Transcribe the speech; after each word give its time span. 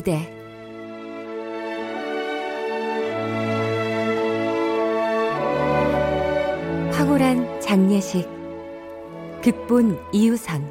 무대. 0.00 0.16
황홀한 6.90 7.60
장례식. 7.60 8.26
극본 9.42 10.00
이유선. 10.14 10.66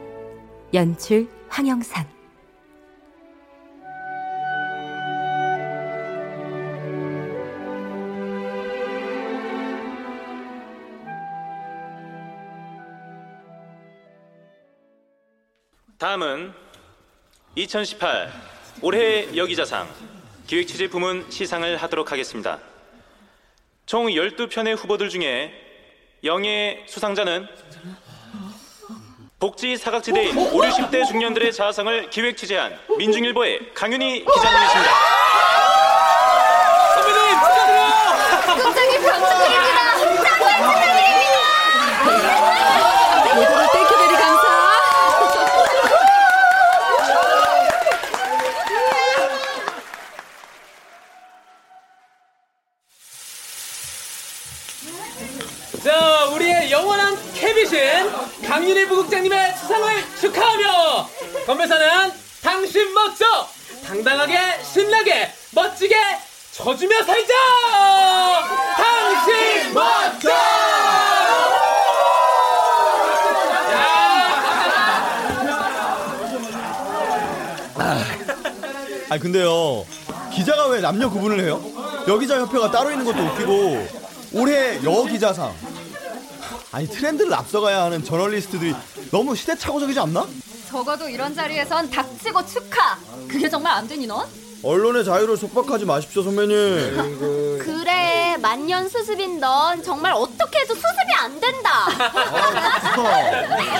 연출 0.73 1.29
황영선. 1.47 2.07
다음은 15.99 16.51
2018 17.53 18.58
올해 18.81 19.27
여기자상 19.35 19.87
기획취재 20.47 20.87
부문 20.89 21.25
시상을 21.29 21.77
하도록 21.77 22.11
하겠습니다. 22.11 22.59
총 23.85 24.07
12편의 24.07 24.75
후보들 24.77 25.09
중에 25.09 25.51
영예 26.23 26.85
수상자는 26.87 27.47
복지 29.39 29.77
사각지대인 29.77 30.37
5, 30.37 30.51
60대 30.51 31.07
중년들의 31.07 31.53
자아성을 31.53 32.09
기획 32.09 32.35
취재한 32.37 32.77
민중일보의 32.97 33.73
강윤희 33.73 34.25
기자님이십니다. 34.25 34.91
선배님 36.95 37.19
축하드려요. 37.39 37.89
굉장히 38.73 39.05
감사드립니다. 39.05 39.97
정말 39.97 40.23
축하드립니다. 40.57 41.09
모두들 43.35 43.71
thank 43.71 43.89
you 43.89 43.99
very 43.99 44.13
감사 44.15 44.49
자, 55.83 56.25
우리의 56.33 56.71
영원한 56.71 57.15
캡이신 57.33 57.79
강윤희 58.45 58.87
부국장님의 58.87 59.55
수상을 59.57 60.03
축하하며 60.19 61.09
건배사는 61.45 62.11
당신 62.43 62.93
멋져 62.93 63.25
당당하게 63.85 64.37
신나게 64.63 65.31
멋지게 65.53 65.95
져주며 66.79 67.03
살자. 67.03 67.33
당신 68.77 69.73
멋져. 69.73 70.29
아니 79.09 79.19
근데요 79.19 79.85
기자가 80.31 80.67
왜 80.67 80.81
남녀 80.81 81.09
구분을 81.09 81.39
해요? 81.43 81.59
여기자 82.07 82.39
협회가 82.39 82.69
따로 82.69 82.91
있는 82.91 83.05
것도 83.05 83.19
웃기고 83.19 83.87
올해 84.33 84.83
여기자상 84.83 85.51
아니 86.71 86.87
트렌드를 86.87 87.33
앞서가야 87.33 87.83
하는 87.85 88.03
저널리스트들이 88.03 88.75
너무 89.11 89.35
시대착오적이지 89.35 89.99
않나? 90.01 90.27
적어도 90.69 91.09
이런 91.09 91.33
자리에선 91.33 91.89
닥치고 91.89 92.45
축하. 92.45 92.95
그게 93.27 93.49
정말 93.49 93.73
안 93.73 93.87
되니 93.87 94.05
넌? 94.05 94.27
언론의 94.63 95.05
자유를 95.05 95.37
속박하지 95.37 95.85
마십시오 95.85 96.21
선배님 96.23 97.59
그래 97.59 98.35
만년 98.41 98.89
수습인 98.89 99.39
넌 99.39 99.81
정말 99.83 100.11
어떻게 100.13 100.59
해도 100.59 100.73
수습이 100.75 101.13
안 101.17 101.39
된다. 101.39 101.87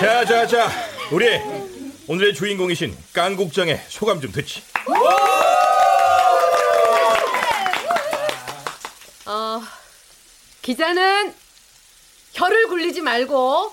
자, 0.00 0.24
자, 0.24 0.46
자, 0.46 0.70
우리 1.10 1.26
오늘의 2.06 2.34
주인공이신 2.34 2.96
깡국장의 3.12 3.82
소감 3.88 4.20
좀 4.20 4.32
듣지. 4.32 4.62
어, 9.26 9.62
기자는 10.62 11.34
혀를 12.32 12.68
굴리지 12.68 13.00
말고 13.00 13.72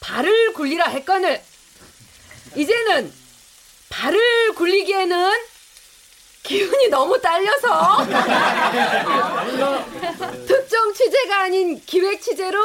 발을 0.00 0.52
굴리라 0.54 0.86
했거늘 0.88 1.42
이제는 2.56 3.12
발을 3.90 4.54
굴리기에는 4.54 5.32
기운이 6.44 6.88
너무 6.88 7.18
딸려서 7.20 8.06
특정 10.46 10.92
취재가 10.92 11.44
아닌 11.44 11.80
기획 11.86 12.20
취재로 12.20 12.60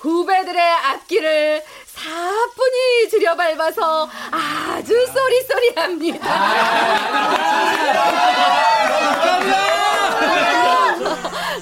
후배들의 0.00 0.60
앞길을 0.60 1.62
사뿐히 1.86 3.08
들여 3.10 3.36
밟아서 3.36 4.10
아주 4.30 5.06
쏘리쏘리합니다. 5.06 6.26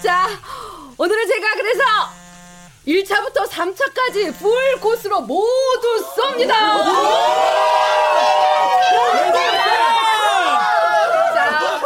자, 0.02 0.28
오늘은 0.98 1.26
제가 1.28 1.54
그래서 1.54 1.82
1차부터 2.86 3.48
3차까지 3.48 4.36
풀 4.38 4.80
코스로 4.80 5.20
모두 5.20 6.04
쏩니다. 6.16 6.52
자, 11.32 11.80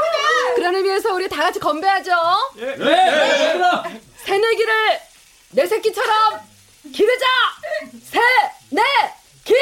그런 0.56 0.74
의미에서 0.74 1.12
우리 1.28 1.37
다 1.37 1.43
같이 1.43 1.61
건배하죠. 1.61 2.11
네. 2.56 3.94
새내기를 4.25 5.00
내 5.50 5.66
새끼처럼 5.66 6.41
기르자. 6.94 7.27
새, 8.03 8.19
내, 8.71 8.83
기. 9.44 9.55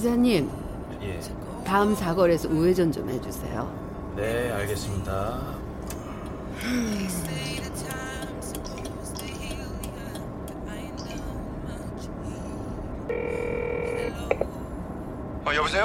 기자님, 0.00 0.50
예. 1.02 1.20
다음 1.62 1.94
사거리에서 1.94 2.48
우회전 2.48 2.90
좀 2.90 3.06
해주세요. 3.10 3.70
네, 4.16 4.50
알겠습니다. 4.50 5.38
어, 15.44 15.54
여보세요? 15.54 15.84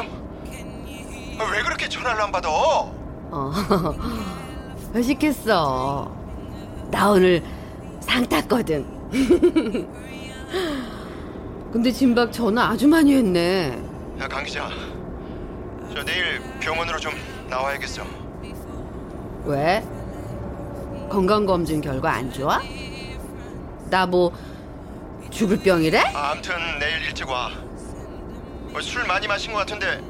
아, 1.37 1.51
왜 1.51 1.61
그렇게 1.61 1.89
전화를 1.89 2.21
안 2.21 2.31
받아? 2.31 2.49
어, 2.49 3.51
회식했어. 4.95 6.09
나 6.89 7.09
오늘 7.11 7.43
상 7.99 8.25
탔거든. 8.25 8.85
근데 11.73 11.91
진박 11.91 12.31
전화 12.31 12.69
아주 12.69 12.87
많이 12.87 13.13
했네. 13.13 13.94
야, 14.19 14.27
강 14.27 14.43
기자. 14.43 14.69
저 15.93 16.03
내일 16.03 16.41
병원으로 16.59 16.97
좀 16.99 17.13
나와야겠어. 17.49 18.03
왜? 19.45 19.83
건강검진 21.09 21.81
결과 21.81 22.13
안 22.13 22.31
좋아? 22.31 22.59
나 23.89 24.05
뭐 24.07 24.31
죽을 25.29 25.59
병이래? 25.59 25.99
아, 26.13 26.31
암튼 26.31 26.55
내일 26.79 27.01
일찍 27.03 27.29
와. 27.29 27.51
어, 28.73 28.81
술 28.81 29.05
많이 29.05 29.27
마신 29.27 29.51
것 29.53 29.59
같은데 29.59 30.01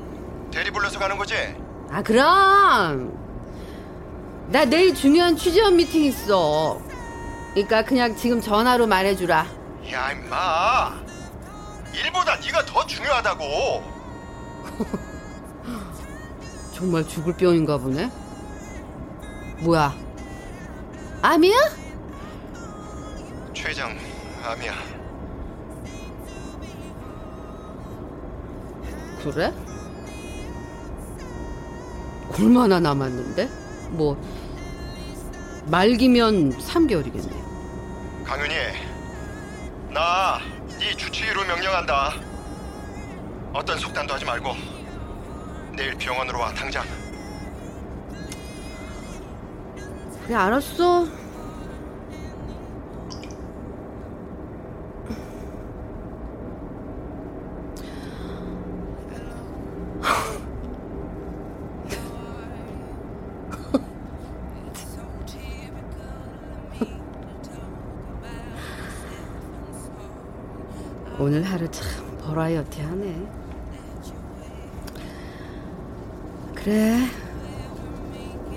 대리 0.51 0.71
불러서 0.71 0.97
가는 0.99 1.17
거지? 1.17 1.35
아 1.91 2.01
그럼 2.01 3.13
나 4.49 4.65
내일 4.65 4.93
중요한 4.95 5.35
취재원 5.35 5.75
미팅 5.75 6.03
있어. 6.05 6.79
그러니까 7.53 7.83
그냥 7.83 8.15
지금 8.15 8.39
전화로 8.41 8.87
말해주라. 8.87 9.45
야, 9.91 10.11
임마. 10.11 10.93
일보다 11.93 12.35
네가 12.37 12.65
더 12.65 12.85
중요하다고. 12.85 13.94
정말 16.73 17.07
죽을 17.07 17.33
병인가 17.35 17.77
보네. 17.77 18.11
뭐야? 19.61 19.93
암이야? 21.21 21.55
최장 23.53 23.97
암이야. 24.43 24.73
그래? 29.23 29.53
얼마나 32.37 32.79
남았는데? 32.79 33.49
뭐 33.91 34.21
말기면 35.67 36.51
3개월이겠네. 36.59 38.25
강윤희, 38.25 38.55
나네 39.91 40.95
주치의로 40.97 41.43
명령한다. 41.45 42.34
어떤 43.55 43.79
속단도 43.79 44.13
하지 44.13 44.25
말고 44.25 44.53
내일 45.77 45.95
병원으로 45.95 46.39
와 46.39 46.53
당장. 46.53 46.83
그래 50.25 50.35
알았어. 50.35 51.05
오늘 71.17 71.43
하루 71.43 71.71
참 71.71 72.17
버라이어티하네. 72.19 73.44
그래. 76.65 76.97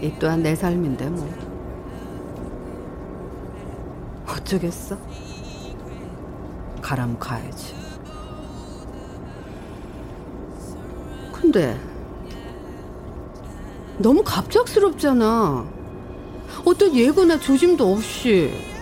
이 0.00 0.10
또한 0.18 0.42
내 0.42 0.54
삶인데 0.54 1.10
뭐. 1.10 1.28
어쩌겠어? 4.26 4.96
가람 6.80 7.18
가야지. 7.18 7.74
근데 11.30 11.78
너무 13.98 14.22
갑작스럽잖아. 14.24 15.66
어떤 16.64 16.94
예고나 16.94 17.38
조짐도 17.38 17.92
없이. 17.92 18.77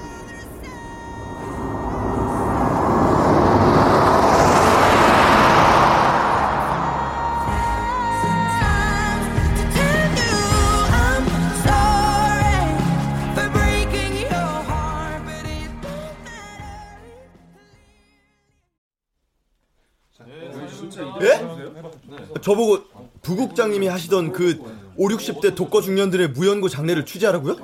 저보고 22.46 22.78
부국장님이 23.22 23.88
하시던 23.88 24.30
그 24.30 24.62
5, 24.94 25.08
60대 25.08 25.56
독거 25.56 25.80
중년들의 25.82 26.28
무연고 26.28 26.68
장례를 26.68 27.04
취재하라고요? 27.04 27.56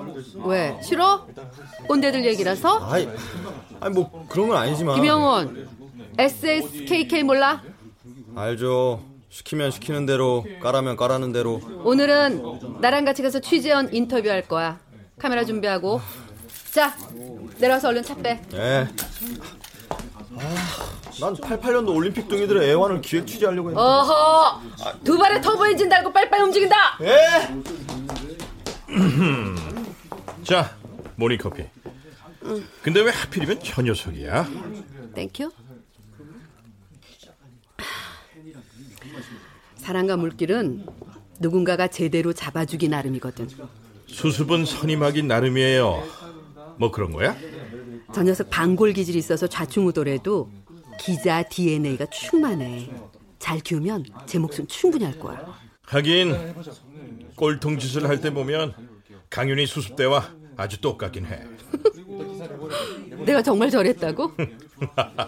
왜? 0.45 0.77
싫어? 0.83 1.25
꼰대들 1.87 2.25
얘기라서? 2.25 2.81
아이, 2.91 3.09
아니 3.79 3.95
뭐 3.95 4.27
그런 4.29 4.49
건 4.49 4.57
아니지만 4.57 4.97
김영원, 4.97 5.69
SSKK 6.19 7.23
몰라? 7.23 7.63
알죠. 8.35 9.05
시키면 9.29 9.71
시키는 9.71 10.05
대로 10.05 10.45
까라면 10.61 10.97
까라는 10.97 11.33
대로 11.33 11.61
오늘은 11.85 12.81
나랑 12.81 13.05
같이 13.05 13.23
가서 13.23 13.39
취재원 13.39 13.95
인터뷰할 13.95 14.43
거야. 14.49 14.81
카메라 15.17 15.45
준비하고. 15.45 16.01
자, 16.73 16.97
내려와서 17.59 17.89
얼른 17.89 18.03
차 18.03 18.17
빼. 18.17 18.43
예. 18.55 18.89
아, 20.39 20.91
난 21.21 21.35
88년도 21.35 21.95
올림픽 21.95 22.29
둥이들의 22.29 22.71
애환을 22.71 23.01
기획 23.03 23.27
취재하려고 23.27 23.71
했는데 23.71 23.81
어허! 23.83 24.61
두 25.05 25.19
발에 25.19 25.41
터보 25.41 25.67
엔진 25.67 25.89
달고 25.89 26.13
빨빨 26.13 26.43
움직인다! 26.43 26.77
예? 27.03 27.49
자, 30.45 30.77
모닝커피. 31.17 31.65
근데 32.83 33.01
왜 33.01 33.11
하필이면 33.11 33.61
저 33.63 33.83
녀석이야? 33.83 34.49
Thank 35.15 35.35
you. 35.35 35.51
사랑과 39.77 40.17
물길은 40.17 40.87
누군가가 41.41 41.89
제대로 41.89 42.33
잡아주기 42.33 42.89
나름이거든. 42.89 43.49
수습은 44.07 44.65
선임하기 44.65 45.23
나름이에요. 45.25 46.03
뭐 46.79 46.91
그런 46.91 47.13
거야? 47.13 47.37
저 48.13 48.23
녀석 48.23 48.51
방골 48.51 48.93
기질이 48.93 49.19
있어서 49.19 49.47
좌충우돌해도 49.47 50.51
기자 51.01 51.43
DNA가 51.43 52.07
충만해. 52.07 52.91
잘 53.39 53.59
키우면 53.61 54.05
제 54.27 54.39
목숨 54.39 54.67
충분히 54.67 55.05
할 55.05 55.19
거야. 55.19 55.59
하긴 55.85 56.55
꼴통 57.37 57.79
짓을 57.79 58.09
할 58.09 58.21
때 58.21 58.33
보면 58.33 58.75
강윤희 59.31 59.67
수습대와 59.67 60.31
아주 60.57 60.81
똑같긴 60.81 61.27
해. 61.27 61.43
내가 63.25 63.43
정말 63.43 63.71
저랬다고? 63.71 64.33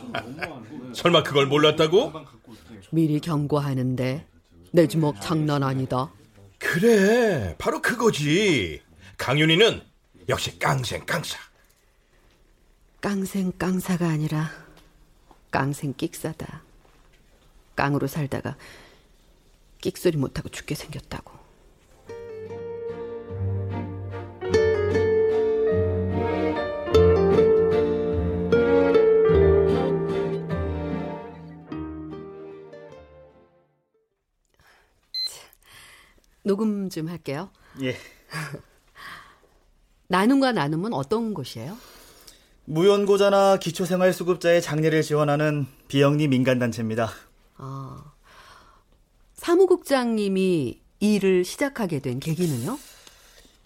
설마 0.94 1.22
그걸 1.22 1.46
몰랐다고? 1.46 2.12
미리 2.90 3.18
경고하는데 3.20 4.26
내 4.72 4.86
주먹 4.86 5.20
장난 5.20 5.62
아니다. 5.62 6.12
그래, 6.58 7.54
바로 7.58 7.80
그거지. 7.80 8.80
강윤희는 9.16 9.80
역시 10.28 10.58
깡생 10.58 11.04
깡사. 11.06 11.38
깡생 13.04 13.52
깡사가 13.58 14.08
아니라 14.08 14.50
깡생 15.50 15.92
끽사다. 15.94 16.62
깡으로 17.76 18.06
살다가 18.06 18.56
끽소리 19.82 20.16
못하고 20.16 20.48
죽게 20.48 20.74
생겼다고. 20.74 21.34
녹음 36.42 36.88
좀 36.88 37.10
할게요. 37.10 37.50
예. 37.82 37.98
나눔과 40.08 40.52
나눔은 40.52 40.94
어떤 40.94 41.34
곳이에요? 41.34 41.76
무연고자나 42.66 43.58
기초생활수급자의 43.58 44.62
장례를 44.62 45.02
지원하는 45.02 45.66
비영리 45.88 46.28
민간단체입니다. 46.28 47.10
아, 47.56 48.12
사무국장님이 49.34 50.80
이 51.00 51.14
일을 51.14 51.44
시작하게 51.44 52.00
된 52.00 52.20
계기는요? 52.20 52.78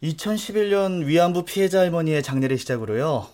2011년 0.03 1.05
위안부 1.05 1.45
피해자 1.45 1.81
할머니의 1.81 2.23
장례를 2.23 2.59
시작으로요. 2.59 3.29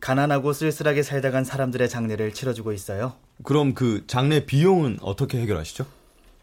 가난하고 0.00 0.52
쓸쓸하게 0.52 1.02
살다 1.02 1.30
간 1.30 1.44
사람들의 1.44 1.88
장례를 1.88 2.32
치러주고 2.32 2.72
있어요. 2.72 3.14
그럼 3.42 3.74
그 3.74 4.04
장례 4.06 4.44
비용은 4.44 4.98
어떻게 5.00 5.40
해결하시죠? 5.40 5.86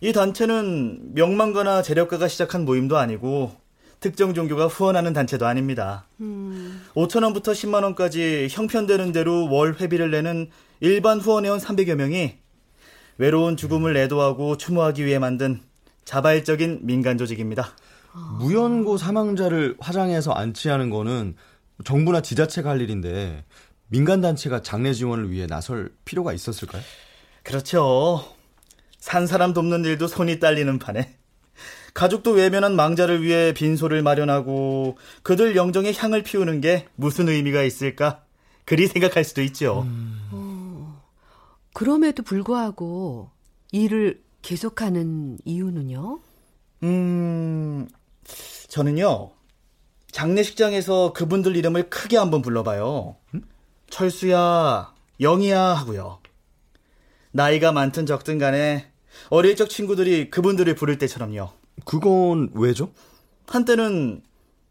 이 0.01 0.13
단체는 0.13 1.13
명망가나 1.13 1.83
재력가가 1.83 2.27
시작한 2.27 2.65
모임도 2.65 2.97
아니고 2.97 3.55
특정 4.01 4.33
종교가 4.33 4.65
후원하는 4.67 5.13
단체도 5.13 5.45
아닙니다. 5.45 6.05
음, 6.19 6.81
5천 6.95 7.23
원부터 7.23 7.51
10만 7.51 7.83
원까지 7.83 8.47
형편되는 8.49 9.11
대로 9.11 9.47
월 9.47 9.75
회비를 9.79 10.09
내는 10.09 10.49
일반 10.79 11.19
후원회원 11.19 11.59
300여 11.59 11.95
명이 11.95 12.35
외로운 13.19 13.55
죽음을 13.55 13.95
애도하고 13.95 14.57
추모하기 14.57 15.05
위해 15.05 15.19
만든 15.19 15.61
자발적인 16.03 16.79
민간 16.81 17.19
조직입니다. 17.19 17.69
무연고 18.39 18.97
사망자를 18.97 19.77
화장해서 19.79 20.31
안치하는 20.31 20.89
거는 20.89 21.35
정부나 21.85 22.21
지자체가 22.21 22.71
할 22.71 22.81
일인데 22.81 23.45
민간 23.87 24.19
단체가 24.19 24.63
장례 24.63 24.93
지원을 24.93 25.29
위해 25.29 25.45
나설 25.45 25.91
필요가 26.05 26.33
있었을까요? 26.33 26.81
그렇죠. 27.43 28.25
산 28.97 29.27
사람 29.27 29.53
돕는 29.53 29.85
일도 29.85 30.07
손이 30.07 30.39
딸리는 30.39 30.79
판에 30.79 31.20
가족도 31.93 32.31
외면한 32.31 32.75
망자를 32.75 33.21
위해 33.23 33.53
빈소를 33.53 34.01
마련하고 34.01 34.97
그들 35.23 35.55
영정에 35.55 35.93
향을 35.93 36.23
피우는 36.23 36.61
게 36.61 36.87
무슨 36.95 37.27
의미가 37.29 37.63
있을까? 37.63 38.23
그리 38.65 38.87
생각할 38.87 39.23
수도 39.23 39.41
있죠. 39.43 39.85
어, 40.31 41.01
그럼에도 41.73 42.23
불구하고 42.23 43.29
일을 43.71 44.21
계속하는 44.41 45.37
이유는요? 45.45 46.19
음, 46.83 47.87
저는요, 48.69 49.31
장례식장에서 50.11 51.13
그분들 51.13 51.55
이름을 51.55 51.89
크게 51.89 52.17
한번 52.17 52.41
불러봐요. 52.41 53.17
철수야, 53.89 54.93
영희야 55.19 55.59
하고요. 55.59 56.19
나이가 57.31 57.71
많든 57.71 58.05
적든 58.05 58.39
간에 58.39 58.91
어릴 59.29 59.55
적 59.55 59.69
친구들이 59.69 60.29
그분들을 60.29 60.73
부를 60.75 60.97
때처럼요. 60.97 61.60
그건 61.85 62.49
왜죠? 62.53 62.91
한때는 63.47 64.21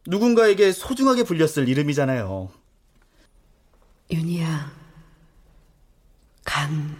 누군가에게 0.06 0.72
소중하게 0.72 1.24
불렸을 1.24 1.68
이름이잖아요. 1.68 2.50
윤희야, 4.10 4.72
강윤희. 6.44 6.90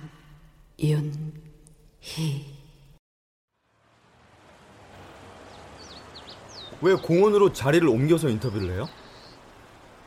왜 6.82 6.94
공원으로 6.94 7.52
자리를 7.52 7.86
옮겨서 7.86 8.28
인터뷰를 8.28 8.70
해요? 8.72 8.88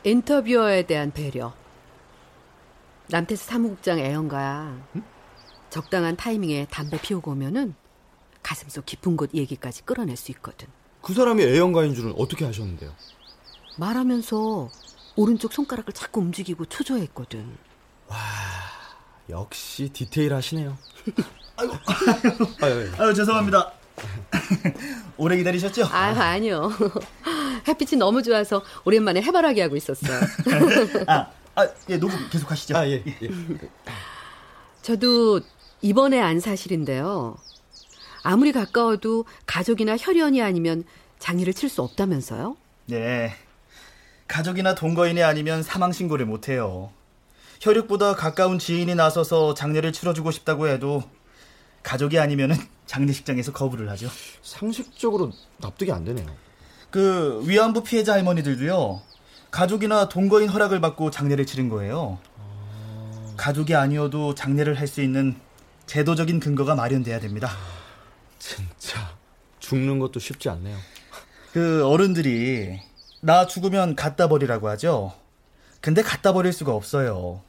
인터뷰어에 0.04 0.86
대한 0.86 1.12
배려. 1.12 1.54
남태수 3.08 3.44
사무국장 3.46 3.98
애연가야. 3.98 4.88
적당한 5.70 6.16
타이밍에 6.16 6.66
담배 6.70 7.00
피우고 7.00 7.32
오면은 7.32 7.74
가슴속 8.44 8.86
깊은 8.86 9.16
곳 9.16 9.34
얘기까지 9.34 9.82
끌어낼 9.82 10.16
수 10.16 10.30
있거든. 10.32 10.68
그 11.02 11.12
사람이 11.12 11.42
애연가인 11.42 11.94
줄은 11.94 12.14
어떻게 12.16 12.44
하셨는데요? 12.44 12.92
말하면서 13.78 14.70
오른쪽 15.16 15.52
손가락을 15.52 15.92
자꾸 15.92 16.20
움직이고 16.20 16.66
초조했거든. 16.66 17.56
역시 19.30 19.88
디테일 19.92 20.34
하시네요. 20.34 20.76
아유 22.98 23.14
죄송합니다. 23.14 23.72
오래 25.16 25.36
기다리셨죠? 25.36 25.86
아, 25.86 26.08
아니요. 26.10 26.70
햇빛이 27.66 27.98
너무 27.98 28.22
좋아서 28.22 28.62
오랜만에 28.84 29.22
해바라기 29.22 29.60
하고 29.60 29.76
있었어요. 29.76 30.20
아, 31.06 31.30
아, 31.54 31.68
예, 31.88 31.96
녹음 31.96 32.28
계속 32.28 32.50
하시죠. 32.50 32.76
아, 32.76 32.86
예. 32.88 33.02
예. 33.06 33.28
저도 34.82 35.40
이번에 35.80 36.20
안 36.20 36.40
사실인데요. 36.40 37.36
아무리 38.24 38.52
가까워도 38.52 39.26
가족이나 39.46 39.96
혈연이 39.98 40.42
아니면 40.42 40.82
장례를 41.18 41.52
칠 41.54 41.68
수 41.68 41.82
없다면서요? 41.82 42.56
네. 42.86 43.34
가족이나 44.26 44.74
동거인이 44.74 45.22
아니면 45.22 45.62
사망 45.62 45.92
신고를 45.92 46.24
못 46.26 46.48
해요. 46.48 46.90
혈육보다 47.60 48.14
가까운 48.16 48.58
지인이 48.58 48.94
나서서 48.94 49.54
장례를 49.54 49.92
치러주고 49.92 50.30
싶다고 50.30 50.68
해도 50.68 51.02
가족이 51.82 52.18
아니면은 52.18 52.56
장례식장에서 52.86 53.52
거부를 53.52 53.90
하죠. 53.90 54.08
상식적으로 54.42 55.30
납득이 55.58 55.92
안 55.92 56.04
되네요. 56.04 56.26
그 56.90 57.42
위안부 57.46 57.82
피해자 57.84 58.14
할머니들도요. 58.14 59.02
가족이나 59.50 60.08
동거인 60.08 60.48
허락을 60.48 60.80
받고 60.80 61.10
장례를 61.10 61.44
치른 61.44 61.68
거예요. 61.68 62.18
가족이 63.36 63.74
아니어도 63.74 64.34
장례를 64.34 64.78
할 64.80 64.86
수 64.88 65.02
있는 65.02 65.36
제도적인 65.86 66.40
근거가 66.40 66.74
마련돼야 66.74 67.20
됩니다. 67.20 67.50
진짜 68.44 69.16
죽는 69.58 69.98
것도 69.98 70.20
쉽지 70.20 70.50
않네요. 70.50 70.76
그 71.54 71.86
어른들이 71.86 72.78
나 73.22 73.46
죽으면 73.46 73.96
갖다 73.96 74.28
버리라고 74.28 74.68
하죠. 74.68 75.14
근데 75.80 76.02
갖다 76.02 76.34
버릴 76.34 76.52
수가 76.52 76.74
없어요. 76.74 77.40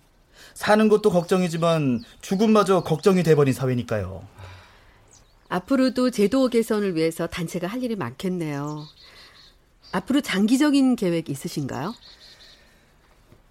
사는 0.54 0.88
것도 0.88 1.10
걱정이지만 1.10 2.02
죽음마저 2.22 2.84
걱정이 2.84 3.24
돼버린 3.24 3.54
사회니까요. 3.54 4.26
앞으로도 5.50 6.12
제도 6.12 6.48
개선을 6.48 6.96
위해서 6.96 7.28
단체가 7.28 7.68
할 7.68 7.84
일이 7.84 7.98
많겠네요. 7.98 8.88
앞으로 9.92 10.22
장기적인 10.22 10.96
계획 10.96 11.30
있으신가요? 11.30 11.94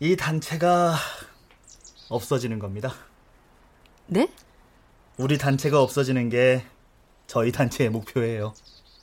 이 0.00 0.16
단체가 0.16 0.94
없어지는 2.08 2.58
겁니다. 2.58 2.94
네? 4.06 4.28
우리 5.18 5.36
단체가 5.36 5.82
없어지는 5.82 6.30
게 6.30 6.64
저희 7.34 7.50
단체의 7.50 7.90
목표예요. 7.90 8.54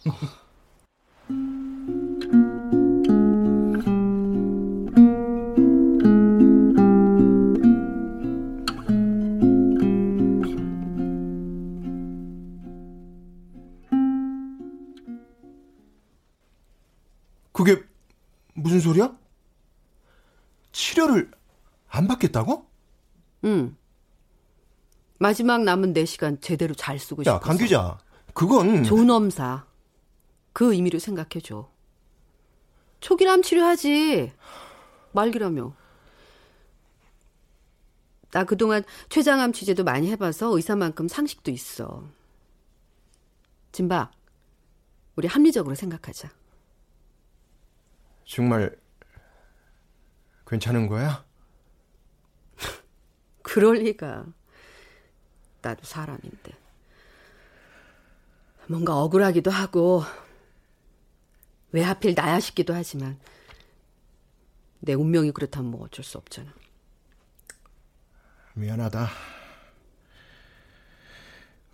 그게 17.51 17.83
무슨 18.53 18.79
소리야? 18.79 19.13
치료를 20.71 21.29
안 21.89 22.07
받겠다고? 22.07 22.65
응. 23.43 23.75
마지막 25.19 25.63
남은 25.63 25.93
4시간 25.93 26.41
제대로 26.41 26.73
잘 26.73 26.97
쓰고 26.97 27.23
싶어서. 27.23 27.35
야, 27.35 27.39
강 27.41 27.57
기자. 27.57 28.00
그건 28.33 28.83
존엄사. 28.83 29.65
그 30.53 30.73
의미로 30.73 31.00
생각해줘. 31.00 31.69
초기암 33.00 33.41
치료하지. 33.41 34.33
말기라며. 35.13 35.73
나 38.31 38.43
그동안 38.45 38.83
췌장암 39.09 39.51
취재도 39.51 39.83
많이 39.83 40.09
해봐서 40.11 40.55
의사만큼 40.55 41.07
상식도 41.07 41.51
있어. 41.51 42.07
진박, 43.71 44.11
우리 45.15 45.27
합리적으로 45.27 45.75
생각하자. 45.75 46.29
정말 48.25 48.77
괜찮은 50.47 50.88
거야? 50.88 51.25
그럴 53.41 53.77
리가. 53.79 54.25
나도 55.61 55.83
사람인데. 55.83 56.61
뭔가 58.71 58.97
억울하기도 58.97 59.51
하고, 59.51 60.01
왜 61.73 61.81
하필 61.81 62.13
나야 62.15 62.39
싶기도 62.39 62.73
하지만, 62.73 63.19
내 64.79 64.93
운명이 64.93 65.31
그렇다면 65.33 65.71
뭐 65.71 65.83
어쩔 65.83 66.05
수 66.05 66.17
없잖아. 66.17 66.53
미안하다. 68.53 69.09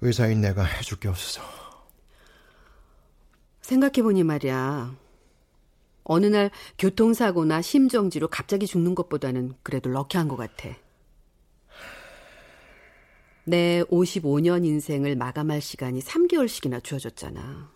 의사인 0.01 0.41
내가 0.41 0.63
해줄 0.63 0.99
게 0.99 1.07
없어서. 1.07 1.43
생각해보니 3.61 4.23
말이야. 4.23 4.95
어느 6.03 6.25
날 6.25 6.49
교통사고나 6.79 7.61
심정지로 7.61 8.27
갑자기 8.27 8.65
죽는 8.65 8.95
것보다는 8.95 9.53
그래도 9.61 9.91
럭키한 9.91 10.27
것 10.27 10.35
같아. 10.35 10.69
내 13.47 13.81
55년 13.83 14.65
인생을 14.65 15.15
마감할 15.15 15.61
시간이 15.61 16.01
3개월씩이나 16.01 16.83
주어졌잖아. 16.83 17.71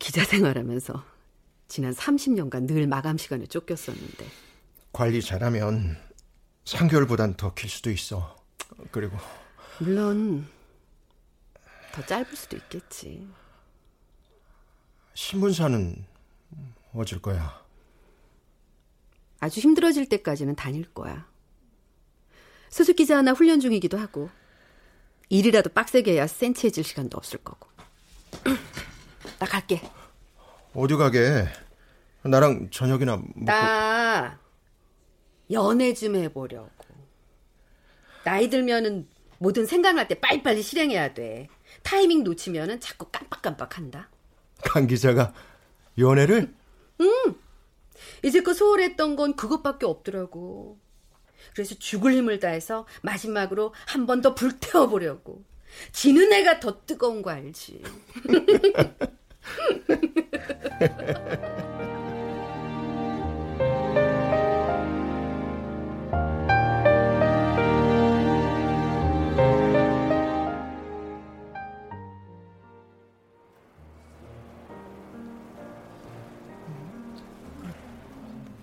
기자 0.00 0.24
생활하면서 0.24 1.04
지난 1.68 1.94
30년간 1.94 2.66
늘 2.66 2.88
마감 2.88 3.16
시간에 3.16 3.46
쫓겼었는데. 3.46 4.26
관리 4.92 5.22
잘하면 5.22 5.96
3개월보단 6.64 7.36
더 7.36 7.54
길 7.54 7.70
수도 7.70 7.92
있어. 7.92 8.36
그리고 8.90 9.16
물론 9.78 10.48
더 11.92 12.04
짧을 12.04 12.34
수도 12.34 12.56
있겠지. 12.56 13.28
신문사는 15.14 16.04
어쩔 16.92 17.22
거야? 17.22 17.64
아주 19.38 19.60
힘들어질 19.60 20.08
때까지는 20.08 20.56
다닐 20.56 20.92
거야. 20.92 21.28
수습 22.76 22.96
기자 22.96 23.16
하나 23.16 23.32
훈련 23.32 23.58
중이기도 23.58 23.96
하고 23.96 24.28
일이라도 25.30 25.70
빡세게 25.70 26.12
해야 26.12 26.26
센치해질 26.26 26.84
시간도 26.84 27.16
없을 27.16 27.38
거고. 27.42 27.70
나 29.40 29.46
갈게. 29.46 29.80
어디 30.74 30.94
가게? 30.94 31.48
나랑 32.22 32.68
저녁이나 32.68 33.16
먹고 33.16 33.44
나 33.46 34.38
연애 35.50 35.94
좀 35.94 36.16
해보려고. 36.16 36.70
나이 38.24 38.50
들면은 38.50 39.08
뭐든 39.38 39.64
생각날 39.64 40.06
때 40.06 40.20
빨리빨리 40.20 40.60
실행해야 40.60 41.14
돼. 41.14 41.48
타이밍 41.82 42.24
놓치면은 42.24 42.80
자꾸 42.80 43.06
깜빡깜빡한다. 43.10 44.10
강 44.64 44.86
기자가 44.86 45.32
연애를 45.96 46.54
응. 47.00 47.34
이제껏 48.22 48.54
소홀했던 48.54 49.16
건 49.16 49.34
그것밖에 49.34 49.86
없더라고. 49.86 50.78
그래서 51.54 51.74
죽을 51.78 52.12
힘을 52.12 52.38
다해서 52.40 52.86
마지막으로 53.02 53.72
한 53.86 54.06
번 54.06 54.20
더 54.22 54.34
불태워 54.34 54.88
보려고. 54.88 55.42
지는 55.92 56.32
애가 56.32 56.60
더 56.60 56.80
뜨거운 56.86 57.20
거 57.22 57.30
알지? 57.30 57.82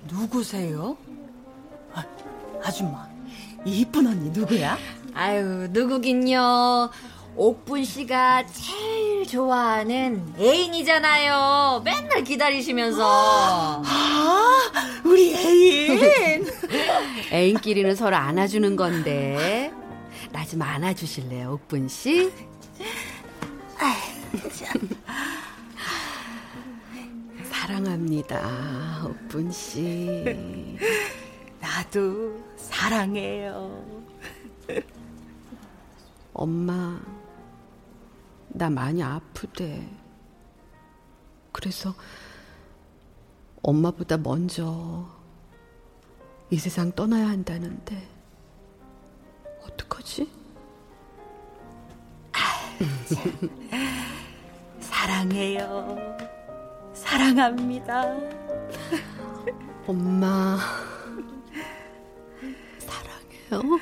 누구세요? 0.10 0.98
아, 2.64 2.68
아줌마, 2.68 3.08
이 3.66 3.80
이쁜 3.82 4.08
언니 4.08 4.30
누구야? 4.30 4.78
아유, 5.14 5.68
누구긴요. 5.72 6.90
옥분 7.36 7.84
씨가 7.84 8.46
제일 8.48 9.26
좋아하는 9.26 10.34
애인이잖아요. 10.38 11.82
맨날 11.84 12.24
기다리시면서. 12.24 13.84
아, 13.84 14.62
우리 15.04 15.34
애인. 15.36 16.46
애인끼리는 17.32 17.96
서로 17.96 18.16
안아주는 18.16 18.76
건데. 18.76 19.72
나 20.32 20.46
좀 20.46 20.62
안아주실래요, 20.62 21.54
옥분 21.54 21.88
씨? 21.88 22.32
사랑합니다, 27.52 29.02
옥분 29.06 29.52
씨. 29.52 30.36
나도 31.60 32.38
사랑해요. 32.84 34.04
엄마, 36.34 37.00
나 38.50 38.70
많이 38.70 39.02
아프대. 39.02 39.88
그래서 41.54 41.96
엄마보다 43.62 44.18
먼저 44.18 45.08
이 46.50 46.58
세상 46.58 46.92
떠나야 46.92 47.30
한다는데 47.30 48.06
어떡하지? 49.66 50.30
사랑해요. 54.82 55.98
사랑합니다. 56.94 58.04
엄마 59.88 60.58
사랑해요. 63.50 63.80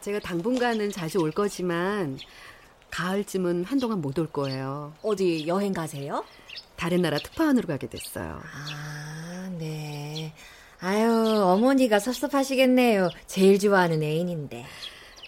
제가 0.00 0.18
당분간은 0.20 0.90
자주 0.90 1.18
올 1.18 1.30
거지만 1.30 2.18
가을쯤은 2.90 3.64
한동안 3.64 4.00
못 4.00 4.18
올 4.18 4.26
거예요. 4.30 4.92
어디 5.02 5.46
여행 5.46 5.72
가세요? 5.72 6.24
다른 6.76 7.02
나라 7.02 7.18
특파원으로 7.18 7.68
가게 7.68 7.86
됐어요. 7.88 8.40
아, 8.42 9.50
네. 9.58 10.34
아유, 10.80 11.08
어머니가 11.44 12.00
섭섭하시겠네요. 12.00 13.10
제일 13.26 13.58
좋아하는 13.60 14.02
애인인데. 14.02 14.66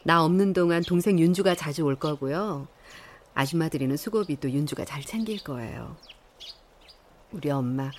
나 0.05 0.23
없는 0.25 0.53
동안 0.53 0.83
동생 0.83 1.19
윤주가 1.19 1.55
자주 1.55 1.83
올 1.83 1.97
거고요. 1.99 2.69
아줌마들이는 3.35 3.97
수고비도 3.97 4.51
윤주가 4.51 4.85
잘 4.85 5.03
챙길 5.03 5.43
거예요. 5.43 5.97
우리 7.33 7.51
엄마 7.51 7.91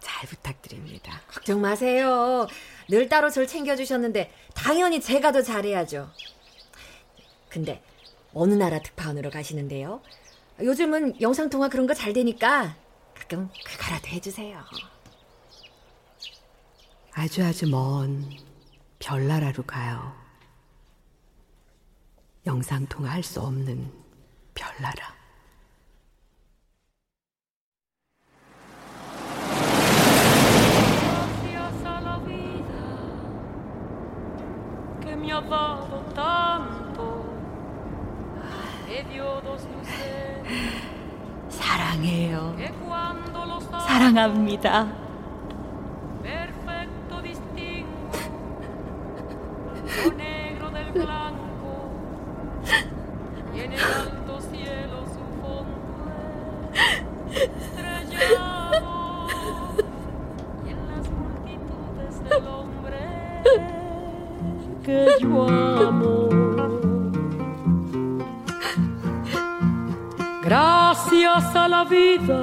잘 0.00 0.26
부탁드립니다. 0.28 1.20
걱정 1.32 1.60
마세요. 1.60 2.48
늘 2.88 3.08
따로 3.08 3.30
절 3.30 3.46
챙겨주셨는데 3.46 4.32
당연히 4.54 5.00
제가 5.00 5.32
더 5.32 5.42
잘해야죠. 5.42 6.10
근데 7.48 7.82
어느 8.32 8.54
나라 8.54 8.80
특파원으로 8.80 9.30
가시는데요? 9.30 10.00
요즘은 10.60 11.20
영상통화 11.20 11.68
그런 11.68 11.86
거 11.86 11.94
잘 11.94 12.12
되니까 12.12 12.74
가끔 13.14 13.48
그거라도 13.64 14.08
해주세요. 14.08 14.60
아주 17.12 17.44
아주 17.44 17.68
먼 17.68 18.24
별나라로 18.98 19.62
가요. 19.64 20.12
영상통화 22.46 23.10
할 23.10 23.22
수 23.22 23.40
없는 23.40 23.92
별나라. 24.54 25.20
사랑해요. 41.50 42.56
사랑합니다. 43.86 45.10
En 53.70 53.78
el 53.78 53.84
alto 53.84 54.40
cielo 54.40 55.04
su 55.06 55.22
fondo 55.40 55.94
estrellado 57.32 58.92
y 60.66 60.68
en 60.70 60.80
las 60.88 61.04
multitudes 61.10 62.14
del 62.28 62.46
hombre 62.48 63.02
que 64.84 64.98
yo 65.20 65.48
amo. 65.48 66.28
Gracias 70.42 71.54
a 71.54 71.68
la 71.68 71.84
vida 71.84 72.40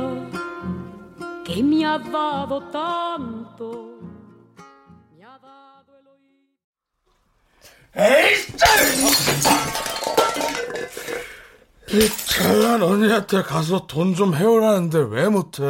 que 1.44 1.62
me 1.62 1.86
ha 1.86 2.00
dado 2.00 2.62
tanto. 2.72 3.88
이 7.98 8.47
잘난 12.28 12.82
언니한테 12.84 13.44
가서 13.44 13.88
돈 13.88 14.14
좀 14.16 14.36
해오라는데 14.36 15.00
왜 15.10 15.30
못해? 15.30 15.64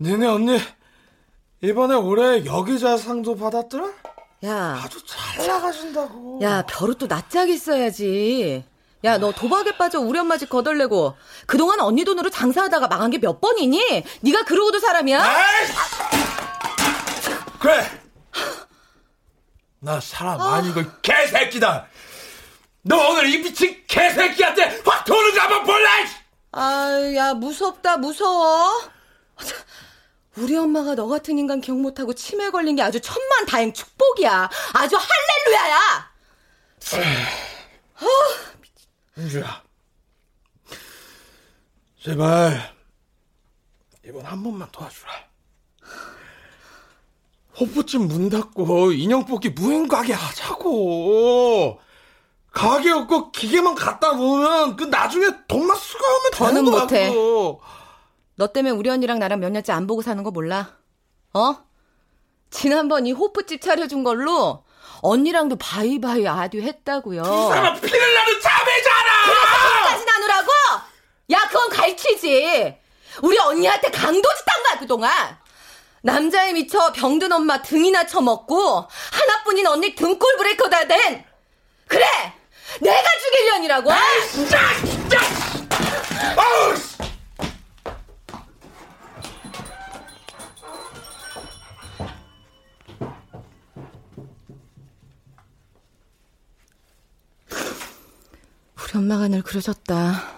니네 0.00 0.26
언니 0.26 0.60
이번에 1.62 1.94
올해 1.94 2.44
여기자 2.44 2.96
상도 2.96 3.34
받았더라? 3.36 3.90
야. 4.44 4.80
아주 4.84 5.00
잘 5.06 5.46
나가신다고. 5.46 6.38
야, 6.42 6.62
벼룩도 6.62 7.06
낯짝이 7.06 7.56
써야지. 7.56 8.64
야, 9.04 9.18
너 9.18 9.32
도박에 9.32 9.76
빠져 9.76 10.00
우리 10.00 10.18
엄마 10.18 10.36
집 10.36 10.48
거덜내고 10.50 11.16
그동안 11.46 11.80
언니 11.80 12.04
돈으로 12.04 12.30
장사하다가 12.30 12.86
망한 12.88 13.10
게 13.10 13.18
몇 13.18 13.40
번이니? 13.40 14.04
네가 14.20 14.44
그러고도 14.44 14.78
사람이야? 14.78 15.24
그래. 17.58 17.84
나 19.80 19.98
사람 20.00 20.40
아닌 20.40 20.72
걸 20.74 20.90
개새끼다. 21.02 21.86
너 22.86 23.10
오늘 23.10 23.28
이 23.28 23.38
미친 23.38 23.82
개새끼한테 23.86 24.80
확 24.84 25.04
돈을 25.04 25.34
잡아 25.34 25.62
볼래? 25.64 25.88
아, 26.52 27.12
야, 27.16 27.34
무섭다, 27.34 27.96
무서워. 27.96 28.70
우리 30.36 30.56
엄마가 30.56 30.94
너 30.94 31.06
같은 31.08 31.36
인간 31.38 31.60
기억 31.60 31.78
못하고 31.80 32.14
치매 32.14 32.50
걸린 32.50 32.76
게 32.76 32.82
아주 32.82 33.00
천만 33.00 33.44
다행 33.46 33.72
축복이야. 33.72 34.48
아주 34.74 34.96
할렐루야야! 34.96 36.10
어, 38.00 38.06
은주야. 39.18 39.62
제발 42.00 42.76
이번 44.04 44.24
한 44.24 44.42
번만 44.44 44.68
도와주라. 44.70 45.10
호프집 47.58 48.02
문 48.02 48.28
닫고 48.28 48.92
인형 48.92 49.24
뽑기 49.24 49.50
무인 49.50 49.88
가게 49.88 50.12
하자고. 50.12 51.80
가게 52.56 52.90
없고 52.90 53.32
기계만 53.32 53.74
갖다 53.74 54.12
놓으면 54.12 54.76
그 54.76 54.84
나중에 54.84 55.26
돈만 55.46 55.76
수거하면 55.76 56.30
되는 56.32 56.64
거라고. 56.64 56.80
못해. 56.80 57.12
너 58.36 58.46
때문에 58.46 58.72
우리 58.74 58.88
언니랑 58.88 59.18
나랑 59.18 59.40
몇 59.40 59.50
년째 59.50 59.72
안 59.74 59.86
보고 59.86 60.00
사는 60.00 60.22
거 60.22 60.30
몰라? 60.30 60.70
어? 61.34 61.56
지난번 62.50 63.06
이 63.06 63.12
호프집 63.12 63.60
차려준 63.60 64.04
걸로 64.04 64.64
언니랑도 65.02 65.56
바이바이 65.56 66.26
아듀 66.26 66.62
했다고요. 66.62 67.22
두 67.22 67.48
사람 67.48 67.78
피를 67.78 68.14
나는 68.14 68.40
자매잖아! 68.40 69.24
그래서 69.26 69.74
돈까지 69.74 70.04
나누라고? 70.06 70.50
야, 71.32 71.40
그건 71.48 71.68
갈치지. 71.68 72.76
우리 73.22 73.38
언니한테 73.38 73.90
강도 73.90 74.28
짓 74.34 74.44
한 74.46 74.62
거야, 74.62 74.78
그동안. 74.78 75.36
남자에 76.00 76.54
미쳐 76.54 76.92
병든 76.92 77.30
엄마 77.32 77.60
등이나 77.60 78.06
쳐먹고 78.06 78.86
하나뿐인 79.12 79.66
언니 79.66 79.94
등골 79.94 80.36
브레이커다 80.38 80.86
된. 80.86 81.24
그래! 81.88 82.06
내가 82.80 83.08
죽일년이라고! 83.24 83.90
진짜! 84.32 84.58
진짜! 84.84 85.18
아우! 86.36 86.74
우리 98.76 98.98
엄마가 98.98 99.28
늘 99.28 99.42
그러셨다. 99.42 100.34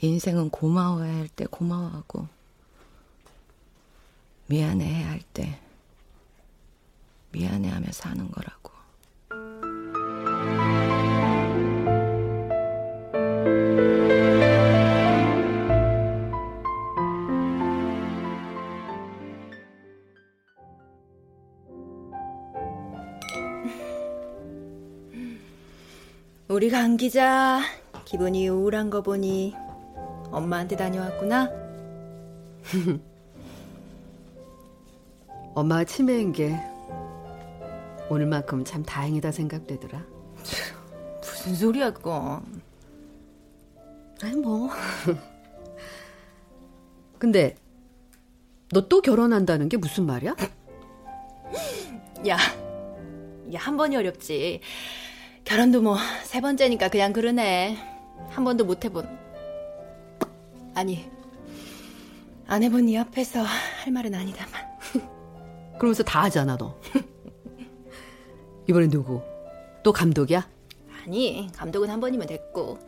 인생은 0.00 0.50
고마워야 0.50 1.14
할 1.14 1.28
때 1.28 1.44
고마워하고, 1.46 2.26
미안해야 4.46 5.10
할 5.10 5.20
때 5.34 5.60
미안해하며 7.32 7.92
사는 7.92 8.30
거라고. 8.30 8.69
우리 26.60 26.68
강 26.68 26.98
기자 26.98 27.62
기분이 28.04 28.46
우울한 28.50 28.90
거 28.90 29.00
보니 29.00 29.54
엄마한테 30.30 30.76
다녀왔구나. 30.76 31.50
엄마가 35.56 35.84
치매인 35.84 36.32
게 36.32 36.54
오늘만큼 38.10 38.62
참 38.66 38.82
다행이다 38.82 39.32
생각되더라. 39.32 40.04
무슨 41.24 41.54
소리야 41.54 41.94
그거. 41.94 42.42
아니 44.22 44.36
뭐. 44.36 44.68
근데 47.18 47.56
너 48.70 48.82
또 48.86 49.00
결혼한다는 49.00 49.70
게 49.70 49.78
무슨 49.78 50.04
말이야? 50.04 50.36
야, 52.28 52.36
야, 53.54 53.58
한 53.58 53.78
번이 53.78 53.96
어렵지. 53.96 54.60
결혼도 55.44 55.80
뭐, 55.82 55.96
세 56.24 56.40
번째니까 56.40 56.88
그냥 56.88 57.12
그러네. 57.12 57.76
한 58.28 58.44
번도 58.44 58.64
못 58.64 58.84
해본. 58.84 59.08
아니, 60.74 61.10
안 62.46 62.62
해본 62.62 62.86
네 62.86 62.98
앞에서 62.98 63.42
할 63.42 63.92
말은 63.92 64.14
아니다만. 64.14 64.52
그러면서 65.78 66.02
다 66.02 66.22
하잖아, 66.24 66.56
너. 66.56 66.78
이번엔 68.68 68.90
누구? 68.90 69.22
또 69.82 69.92
감독이야? 69.92 70.48
아니, 71.04 71.48
감독은 71.54 71.90
한 71.90 72.00
번이면 72.00 72.26
됐고. 72.26 72.78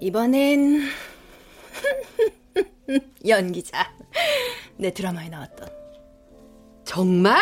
이번엔, 0.00 0.82
연기자. 3.26 3.92
내 4.76 4.92
드라마에 4.92 5.28
나왔던. 5.28 5.68
정말? 6.84 7.38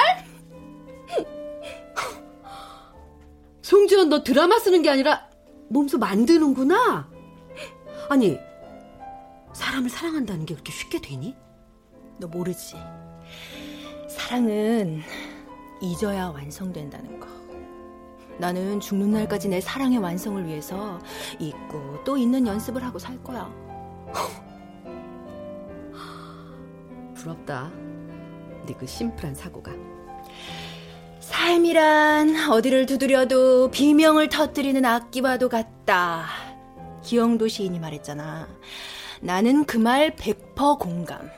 송지연, 3.68 4.08
너 4.08 4.22
드라마 4.22 4.58
쓰는 4.58 4.80
게 4.80 4.88
아니라 4.88 5.28
몸소 5.68 5.98
만드는구나? 5.98 7.06
아니, 8.08 8.38
사람을 9.52 9.90
사랑한다는 9.90 10.46
게 10.46 10.54
그렇게 10.54 10.72
쉽게 10.72 11.02
되니? 11.02 11.36
너 12.18 12.28
모르지. 12.28 12.76
사랑은 14.08 15.02
잊어야 15.82 16.28
완성된다는 16.28 17.20
거. 17.20 17.28
나는 18.38 18.80
죽는 18.80 19.10
날까지 19.10 19.50
내 19.50 19.60
사랑의 19.60 19.98
완성을 19.98 20.46
위해서 20.46 20.98
잊고 21.38 22.02
또 22.04 22.16
잊는 22.16 22.46
연습을 22.46 22.82
하고 22.82 22.98
살 22.98 23.22
거야. 23.22 23.52
부럽다. 27.14 27.70
네 28.64 28.72
그 28.78 28.86
심플한 28.86 29.34
사고가. 29.34 29.72
삶이란 31.28 32.50
어디를 32.50 32.86
두드려도 32.86 33.70
비명을 33.70 34.30
터뜨리는 34.30 34.82
악기와도 34.82 35.50
같다. 35.50 36.24
기영도 37.02 37.48
시인이 37.48 37.78
말했잖아. 37.78 38.48
나는 39.20 39.64
그 39.66 39.76
말 39.78 40.16
100% 40.16 40.78
공감. 40.78 41.30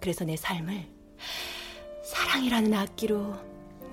그래서 0.00 0.24
내 0.26 0.36
삶을 0.36 0.84
사랑이라는 2.04 2.74
악기로 2.74 3.34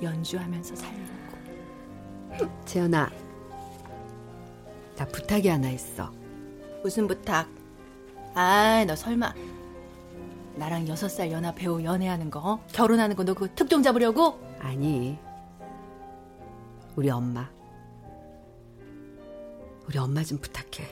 연주하면서 0.02 0.75
살려고. 0.75 2.49
재현아, 2.65 3.10
나 4.97 5.06
부탁이 5.06 5.47
하나 5.47 5.69
있어. 5.69 6.12
무슨 6.84 7.08
부탁? 7.08 7.47
아, 8.36 8.84
너 8.86 8.93
설마 8.95 9.34
나랑 10.56 10.89
여섯 10.89 11.08
살 11.08 11.32
연하 11.32 11.54
배우 11.54 11.82
연애하는 11.82 12.30
거, 12.30 12.39
어? 12.39 12.60
결혼하는 12.73 13.15
거 13.15 13.23
너그 13.23 13.54
특종 13.56 13.82
잡으려고? 13.82 14.38
아니, 14.60 15.17
우리 16.95 17.10
엄마. 17.10 17.49
우리 19.88 19.97
엄마 19.97 20.23
좀 20.23 20.38
부탁해. 20.38 20.88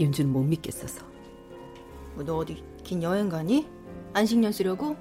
윤주는 0.00 0.32
못 0.32 0.42
믿겠어서. 0.42 1.04
뭐너 2.14 2.36
어디 2.38 2.64
긴 2.82 3.02
여행 3.02 3.28
가니? 3.28 3.68
안식년 4.14 4.52
쓰려고? 4.52 4.96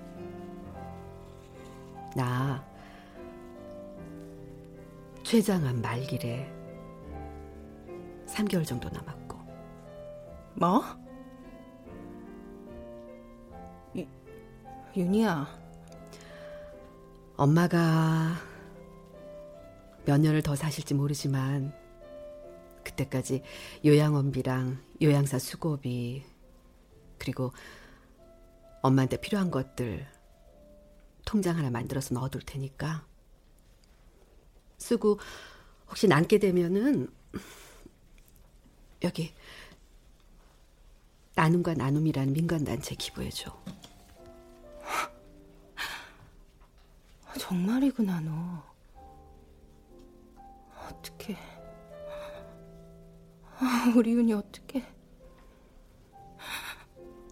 나 2.16 2.64
췌장암 5.24 5.82
말기래. 5.82 6.52
3개월 8.28 8.66
정도 8.66 8.90
남았고. 8.90 9.38
뭐? 10.56 10.84
유, 13.96 14.06
윤희야. 14.96 15.48
엄마가 17.38 18.34
몇 20.06 20.20
년을 20.20 20.42
더 20.42 20.56
사실지 20.56 20.94
모르지만 20.94 21.74
그때까지 22.84 23.42
요양원비랑 23.84 24.78
요양사 25.02 25.40
수고비 25.40 26.24
그리고 27.18 27.52
엄마한테 28.82 29.18
필요한 29.18 29.50
것들 29.50 30.08
통장 31.26 31.58
하나 31.58 31.72
만들어서 31.72 32.14
넣어둘 32.14 32.42
테니까 32.42 33.06
쓰고 34.78 35.20
혹시 35.88 36.08
남게 36.08 36.38
되면은 36.38 37.12
여기 39.04 39.34
나눔과 41.36 41.74
나눔이라는 41.74 42.32
민간단체 42.34 42.96
기부해줘. 42.96 43.56
정말이구나 47.38 48.22
너. 48.22 48.75
어떻게? 50.90 51.38
우리 53.96 54.12
윤이 54.12 54.34
어떻게? 54.34 54.84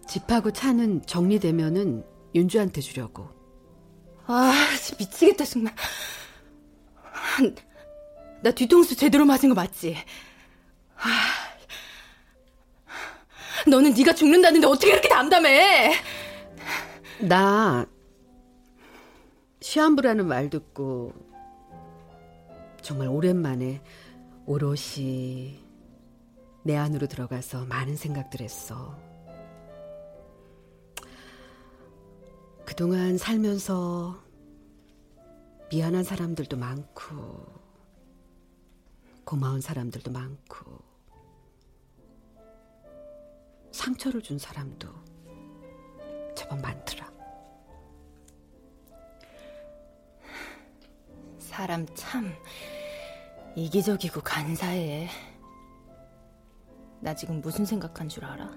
집하고 0.08 0.50
차는 0.52 1.06
정리되면은 1.06 2.04
윤주한테 2.34 2.80
주려고. 2.80 3.28
아, 4.26 4.52
미치겠다 4.98 5.44
정말. 5.44 5.74
나 8.42 8.50
뒤통수 8.50 8.96
제대로 8.96 9.24
맞은 9.24 9.48
거 9.48 9.54
맞지? 9.54 9.96
아, 10.96 11.10
너는 13.66 13.94
네가 13.94 14.14
죽는다는데 14.14 14.66
어떻게 14.66 14.92
이렇게 14.92 15.08
담담해? 15.08 15.94
나 17.20 17.86
시한부라는 19.60 20.26
말 20.26 20.50
듣고 20.50 21.12
정말 22.84 23.08
오랜만에 23.08 23.82
오롯이 24.44 25.58
내 26.64 26.76
안으로 26.76 27.06
들어가서 27.06 27.64
많은 27.64 27.96
생각들 27.96 28.42
했어. 28.42 28.94
그동안 32.66 33.16
살면서 33.16 34.22
미안한 35.70 36.04
사람들도 36.04 36.58
많고, 36.58 37.14
고마운 39.24 39.62
사람들도 39.62 40.10
많고, 40.10 40.78
상처를 43.72 44.20
준 44.20 44.38
사람도 44.38 44.88
제법 46.36 46.60
많더라. 46.60 47.13
사람 51.54 51.86
참 51.94 52.34
이기적이고 53.54 54.22
간사해. 54.22 55.08
나 56.98 57.14
지금 57.14 57.40
무슨 57.40 57.64
생각한 57.64 58.08
줄 58.08 58.24
알아? 58.24 58.50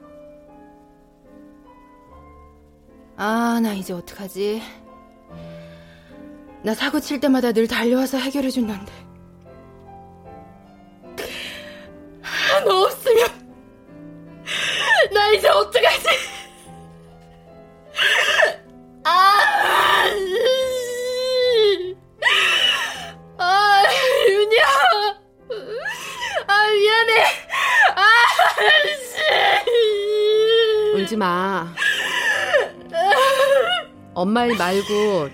아, 3.17 3.59
나 3.61 3.73
이제 3.73 3.93
어떡하지? 3.93 4.63
나 6.63 6.73
사고 6.73 6.99
칠 6.99 7.19
때마다 7.19 7.51
늘 7.51 7.67
달려와서 7.67 8.17
해결해 8.17 8.49
준다는데. 8.49 8.91
말고 34.87 35.29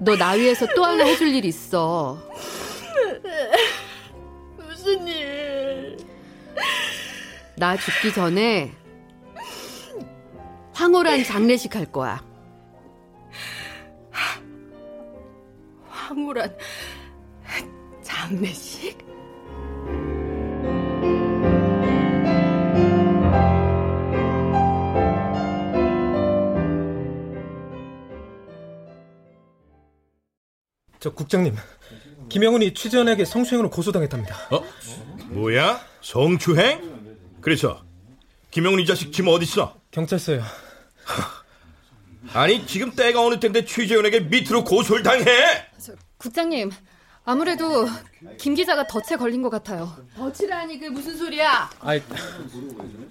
너 0.00 0.16
나 0.16 0.32
위해서 0.32 0.66
또 0.74 0.84
하나 0.84 1.04
해줄 1.04 1.28
일 1.28 1.44
있어. 1.44 2.18
무슨 4.56 5.06
일? 5.06 5.96
나 7.56 7.76
죽기 7.76 8.12
전에 8.12 8.72
황홀한 10.72 11.22
장례식 11.24 11.76
할 11.76 11.86
거야. 11.86 12.22
황홀한 15.88 16.54
장례식? 18.02 18.73
국장님, 31.14 31.56
김영훈이 32.28 32.74
취재원에게 32.74 33.24
성추행으로 33.24 33.70
고소당했답니다. 33.70 34.36
어? 34.50 34.64
뭐야? 35.28 35.80
성추행? 36.00 37.16
그래서 37.40 37.82
김영훈 38.50 38.80
이 38.80 38.86
자식 38.86 39.12
지금 39.12 39.30
어디 39.30 39.44
있어? 39.44 39.76
경찰서요. 39.90 40.42
아니 42.32 42.66
지금 42.66 42.92
때가 42.92 43.20
어느 43.24 43.38
때인데 43.38 43.64
최재훈에게 43.64 44.20
밑으로 44.20 44.64
고소를 44.64 45.02
당해? 45.02 45.24
국장님, 46.16 46.70
아무래도 47.24 47.86
김 48.38 48.54
기자가 48.54 48.86
덫에 48.86 49.16
걸린 49.18 49.42
것 49.42 49.50
같아요. 49.50 49.94
덫이라니 50.16 50.78
그게 50.78 50.88
무슨 50.88 51.16
소리야? 51.18 51.70
아이, 51.80 52.00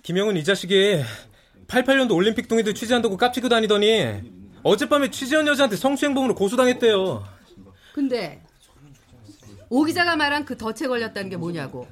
김영은 0.01 0.35
이 0.37 0.43
자식이 0.43 1.03
88년도 1.67 2.15
올림픽 2.15 2.47
동의도 2.47 2.73
취재한다고 2.73 3.17
깝치고 3.17 3.49
다니더니 3.49 4.21
어젯밤에 4.63 5.11
취재한 5.11 5.47
여자한테 5.47 5.75
성추행범으로 5.75 6.35
고소당했대요. 6.35 7.23
근데 7.93 8.41
오 9.69 9.83
기자가 9.85 10.15
말한 10.15 10.45
그 10.45 10.57
덫에 10.57 10.87
걸렸다는 10.87 11.29
게 11.29 11.37
뭐냐고? 11.37 11.87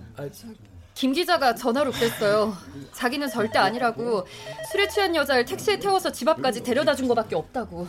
김 0.93 1.13
기자가 1.13 1.55
전화로 1.55 1.91
그랬어요. 1.91 2.55
자기는 2.93 3.29
절대 3.29 3.59
아니라고 3.59 4.27
술에 4.71 4.87
취한 4.87 5.15
여자를 5.15 5.45
택시에 5.45 5.79
태워서 5.79 6.11
집 6.11 6.27
앞까지 6.27 6.63
데려다 6.63 6.95
준 6.95 7.07
거밖에 7.07 7.35
없다고. 7.35 7.87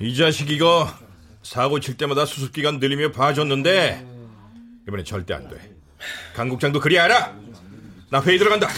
이 0.00 0.14
자식 0.14 0.50
이거 0.50 0.86
사고 1.42 1.80
칠 1.80 1.96
때마다 1.96 2.24
수습 2.26 2.52
기간 2.52 2.78
늘리며 2.78 3.12
봐줬는데 3.12 4.06
이번엔 4.86 5.04
절대 5.04 5.34
안 5.34 5.48
돼. 5.48 5.74
강 6.34 6.48
국장도 6.48 6.80
그리 6.80 6.98
알아. 6.98 7.34
나 8.10 8.22
회의 8.22 8.38
들어간다. 8.38 8.68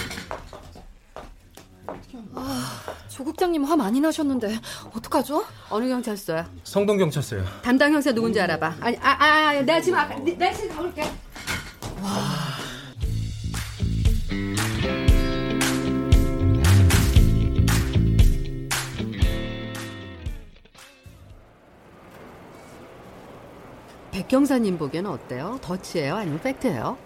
아, 2.35 2.83
조 3.19 3.25
국장님 3.25 3.65
화 3.65 3.75
많이 3.75 3.99
나셨는데 3.99 4.61
어떡하죠? 4.95 5.45
어느 5.71 5.89
경찰서야? 5.89 6.49
성동 6.63 6.99
경찰서요. 6.99 7.45
담당 7.63 7.93
형사 7.93 8.13
누군지 8.13 8.41
알아봐. 8.41 8.77
아니, 8.79 8.97
아, 8.99 9.11
아, 9.11 9.49
아 9.49 9.61
내가 9.61 9.81
지금 9.81 9.99
아까, 9.99 10.15
내가 10.21 10.53
지금 10.53 10.77
가볼게. 10.77 11.03
와. 11.03 12.21
백 24.13 24.29
경사님 24.29 24.79
보기에는 24.79 25.11
어때요? 25.11 25.59
덫이에요? 25.61 26.15
아니면 26.15 26.41
팩트예요? 26.41 26.97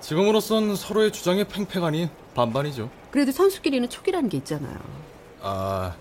지금으로선 0.00 0.74
서로의 0.74 1.12
주장이 1.12 1.44
팽팽 1.44 1.84
하니 1.84 2.10
반반이죠. 2.34 2.90
그래도 3.12 3.30
선수끼리는 3.30 3.88
촉이라는 3.88 4.28
게 4.28 4.38
있잖아요. 4.38 5.08
아, 5.40 5.94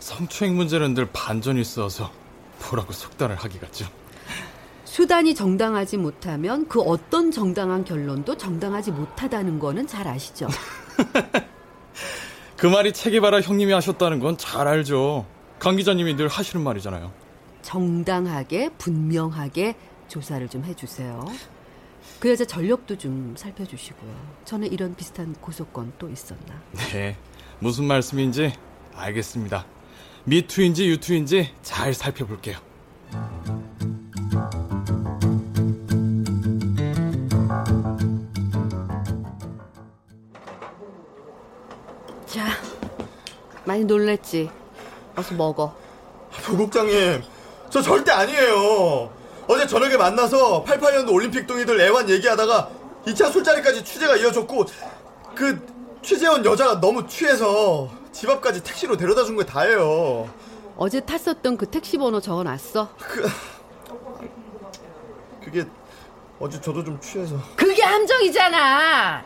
성추행 0.00 0.56
문제는 0.56 0.94
늘 0.94 1.06
반전이 1.12 1.60
있어서 1.60 2.10
뭐라고 2.68 2.92
속단을 2.92 3.36
하기 3.36 3.58
같죠. 3.60 3.86
수단이 4.84 5.34
정당하지 5.34 5.96
못하면 5.98 6.66
그 6.66 6.80
어떤 6.80 7.30
정당한 7.30 7.84
결론도 7.84 8.36
정당하지 8.36 8.90
못하다는 8.92 9.58
거는 9.58 9.86
잘 9.86 10.08
아시죠? 10.08 10.48
그 12.56 12.66
말이 12.66 12.92
체계바라 12.92 13.40
형님이 13.40 13.72
하셨다는 13.72 14.18
건 14.18 14.36
잘 14.36 14.66
알죠. 14.66 15.26
강 15.60 15.76
기자님이 15.76 16.16
늘 16.16 16.26
하시는 16.28 16.64
말이잖아요. 16.64 17.12
정당하게 17.62 18.70
분명하게 18.78 19.76
조사를 20.08 20.48
좀 20.48 20.64
해주세요. 20.64 21.24
그 22.18 22.30
여자 22.30 22.44
전력도 22.44 22.96
좀 22.98 23.34
살펴주시고요. 23.36 24.10
전에 24.44 24.66
이런 24.66 24.96
비슷한 24.96 25.34
고소건 25.40 25.92
또 25.98 26.08
있었나? 26.08 26.60
네, 26.72 27.16
무슨 27.60 27.84
말씀인지 27.84 28.52
알겠습니다. 28.94 29.64
미투인지 30.24 30.88
유투인지 30.88 31.54
잘 31.62 31.94
살펴볼게요. 31.94 32.56
자, 42.26 42.46
많이 43.64 43.84
놀랬지? 43.84 44.50
어서 45.16 45.34
먹어. 45.34 45.74
부국장님, 46.30 47.22
저 47.70 47.82
절대 47.82 48.12
아니에요. 48.12 49.10
어제 49.48 49.66
저녁에 49.66 49.96
만나서 49.96 50.62
88년도 50.64 51.12
올림픽 51.12 51.46
동의들 51.46 51.80
애완 51.80 52.08
얘기하다가 52.10 52.70
2차 53.06 53.32
술자리까지 53.32 53.82
취재가 53.82 54.16
이어졌고 54.16 54.66
그 55.34 55.77
취재원 56.02 56.44
여자가 56.44 56.80
너무 56.80 57.06
취해서 57.06 57.88
집 58.12 58.28
앞까지 58.30 58.62
택시로 58.62 58.96
데려다 58.96 59.24
준 59.24 59.36
게 59.36 59.44
다예요. 59.44 60.28
어제 60.76 61.00
탔었던 61.00 61.56
그 61.56 61.66
택시 61.66 61.98
번호 61.98 62.20
적어놨어? 62.20 62.88
그, 62.98 63.28
그게 65.44 65.64
어제 66.38 66.60
저도 66.60 66.84
좀 66.84 67.00
취해서 67.00 67.36
그게 67.56 67.82
함정이잖아. 67.82 69.24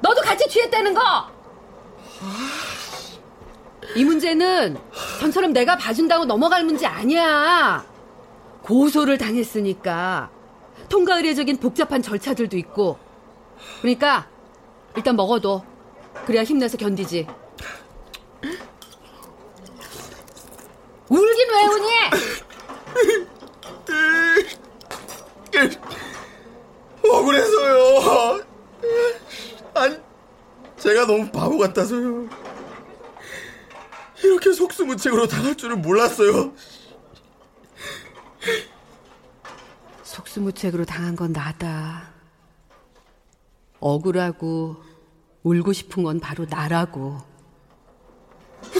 너도 0.00 0.20
같이 0.22 0.48
취했다는 0.48 0.94
거. 0.94 1.00
이 3.94 4.04
문제는 4.04 4.76
전처럼 5.20 5.52
내가 5.52 5.76
봐준다고 5.76 6.24
넘어갈 6.24 6.64
문제 6.64 6.86
아니야. 6.86 7.84
고소를 8.62 9.18
당했으니까 9.18 10.30
통과 10.88 11.16
의례적인 11.16 11.58
복잡한 11.58 12.00
절차들도 12.02 12.56
있고. 12.58 12.98
그러니까 13.82 14.26
일단 14.96 15.16
먹어도 15.16 15.62
그래야 16.26 16.44
힘내서 16.44 16.76
견디지. 16.76 17.26
울긴 21.08 21.48
왜 21.50 21.64
우니? 21.66 21.88
억울해서요. 27.10 28.44
아니, 29.74 29.96
제가 30.76 31.06
너무 31.06 31.30
바보 31.30 31.56
같아서요. 31.58 32.28
이렇게 34.22 34.52
속수무책으로 34.52 35.26
당할 35.28 35.54
줄은 35.54 35.80
몰랐어요. 35.80 36.52
속수무책으로 40.02 40.84
당한 40.84 41.16
건 41.16 41.32
나다. 41.32 42.12
억울하고 43.80 44.87
울고 45.42 45.72
싶은 45.72 46.02
건 46.02 46.20
바로 46.20 46.46
나라고. 46.48 47.18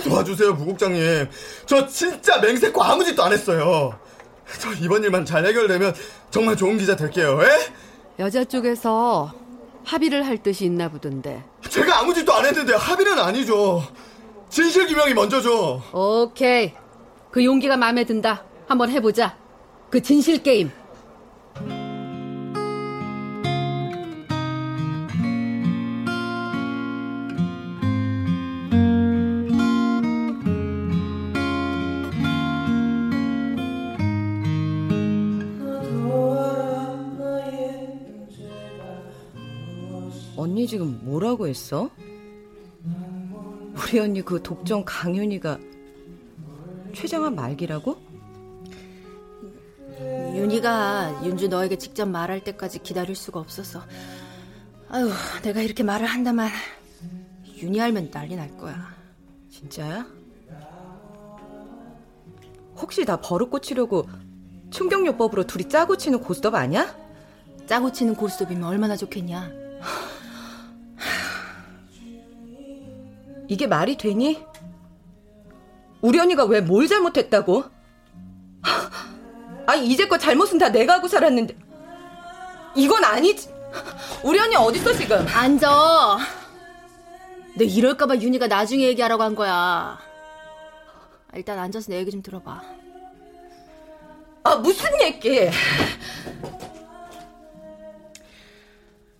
도와주세요, 0.04 0.56
부국장님. 0.56 1.28
저 1.66 1.86
진짜 1.86 2.38
맹세코 2.40 2.82
아무 2.82 3.04
짓도 3.04 3.22
안 3.22 3.32
했어요. 3.32 3.98
저 4.60 4.72
이번 4.74 5.02
일만 5.04 5.24
잘 5.24 5.44
해결되면 5.46 5.94
정말 6.30 6.56
좋은 6.56 6.78
기자 6.78 6.96
될게요. 6.96 7.38
에? 7.42 7.46
여자 8.18 8.44
쪽에서 8.44 9.32
합의를 9.84 10.26
할 10.26 10.42
뜻이 10.42 10.64
있나 10.64 10.88
보던데. 10.88 11.42
제가 11.68 12.00
아무 12.00 12.12
짓도 12.12 12.32
안 12.32 12.44
했는데 12.44 12.74
합의는 12.74 13.18
아니죠. 13.18 13.82
진실 14.48 14.86
규명이 14.86 15.14
먼저죠. 15.14 15.82
오케이. 15.92 16.72
그 17.30 17.44
용기가 17.44 17.76
마음에 17.76 18.04
든다. 18.04 18.44
한번 18.66 18.90
해보자. 18.90 19.36
그 19.90 20.02
진실 20.02 20.42
게임. 20.42 20.70
지금 40.68 41.00
뭐라고 41.02 41.48
했어? 41.48 41.88
우리 43.74 43.98
언니 44.00 44.20
그 44.20 44.42
독점 44.42 44.84
강윤이가 44.84 45.58
최장한 46.94 47.34
말기라고? 47.34 47.96
윤희가 49.98 51.22
윤주 51.24 51.48
너에게 51.48 51.78
직접 51.78 52.06
말할 52.06 52.44
때까지 52.44 52.80
기다릴 52.80 53.16
수가 53.16 53.40
없어서 53.40 53.82
아유 54.90 55.10
내가 55.42 55.62
이렇게 55.62 55.82
말을 55.82 56.06
한다만 56.06 56.50
윤희 57.62 57.80
알면 57.80 58.10
난리 58.10 58.36
날 58.36 58.54
거야 58.58 58.94
진짜야? 59.50 60.06
혹시 62.76 63.06
나 63.06 63.16
버릇 63.16 63.50
고치려고 63.50 64.06
충격요법으로 64.70 65.46
둘이 65.46 65.66
짜고 65.68 65.96
치는 65.96 66.20
고스톱 66.20 66.54
아니야? 66.54 66.94
짜고 67.66 67.90
치는 67.90 68.14
고스톱이면 68.14 68.64
얼마나 68.64 68.96
좋겠냐 68.96 69.50
이게 73.48 73.66
말이 73.66 73.96
되니? 73.96 74.44
우리 76.00 76.18
언니가 76.20 76.44
왜 76.44 76.60
뭘 76.60 76.86
잘못했다고? 76.86 77.64
아니 79.66 79.86
이제껏 79.88 80.20
잘못은 80.20 80.58
다 80.58 80.68
내가 80.70 80.94
하고 80.94 81.08
살았는데. 81.08 81.56
이건 82.76 83.02
아니지 83.04 83.50
우리 84.22 84.38
언니 84.38 84.54
어딨어 84.56 84.92
지금? 84.94 85.26
앉아. 85.28 86.18
내 87.56 87.64
이럴까봐 87.64 88.16
윤희가 88.16 88.46
나중에 88.46 88.84
얘기하라고 88.84 89.22
한 89.22 89.34
거야. 89.34 89.98
일단 91.34 91.58
앉아서 91.58 91.90
내 91.90 91.98
얘기 91.98 92.10
좀 92.10 92.22
들어봐. 92.22 92.62
아 94.44 94.56
무슨 94.56 94.88
얘기? 95.02 95.50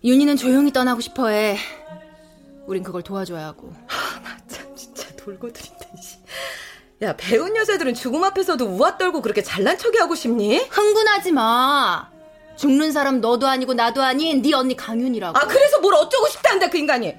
윤희는 0.03 0.37
조용히 0.37 0.71
떠나고 0.71 1.01
싶어해 1.01 1.57
우린 2.69 2.83
그걸 2.83 3.01
도와줘야 3.01 3.47
하고 3.47 3.73
나참 4.23 4.75
진짜 4.75 5.07
돌고 5.15 5.51
들인다 5.51 5.79
야, 7.01 7.15
배운 7.15 7.55
여자들은 7.55 7.93
죽음 7.93 8.23
앞에서도 8.25 8.65
우아 8.65 8.97
떨고 8.97 9.21
그렇게 9.21 9.41
잘난 9.41 9.77
척이 9.77 9.97
하고 9.99 10.15
싶니? 10.15 10.57
흥분하지 10.69 11.31
마. 11.31 12.11
죽는 12.57 12.91
사람 12.91 13.21
너도 13.21 13.47
아니고 13.47 13.73
나도 13.73 14.03
아닌 14.03 14.41
네 14.41 14.53
언니 14.53 14.75
강윤이라고. 14.75 15.37
아, 15.37 15.47
그래서 15.47 15.79
뭘 15.79 15.93
어쩌고 15.93 16.27
싶다는데, 16.27 16.69
그 16.69 16.77
인간이. 16.77 17.15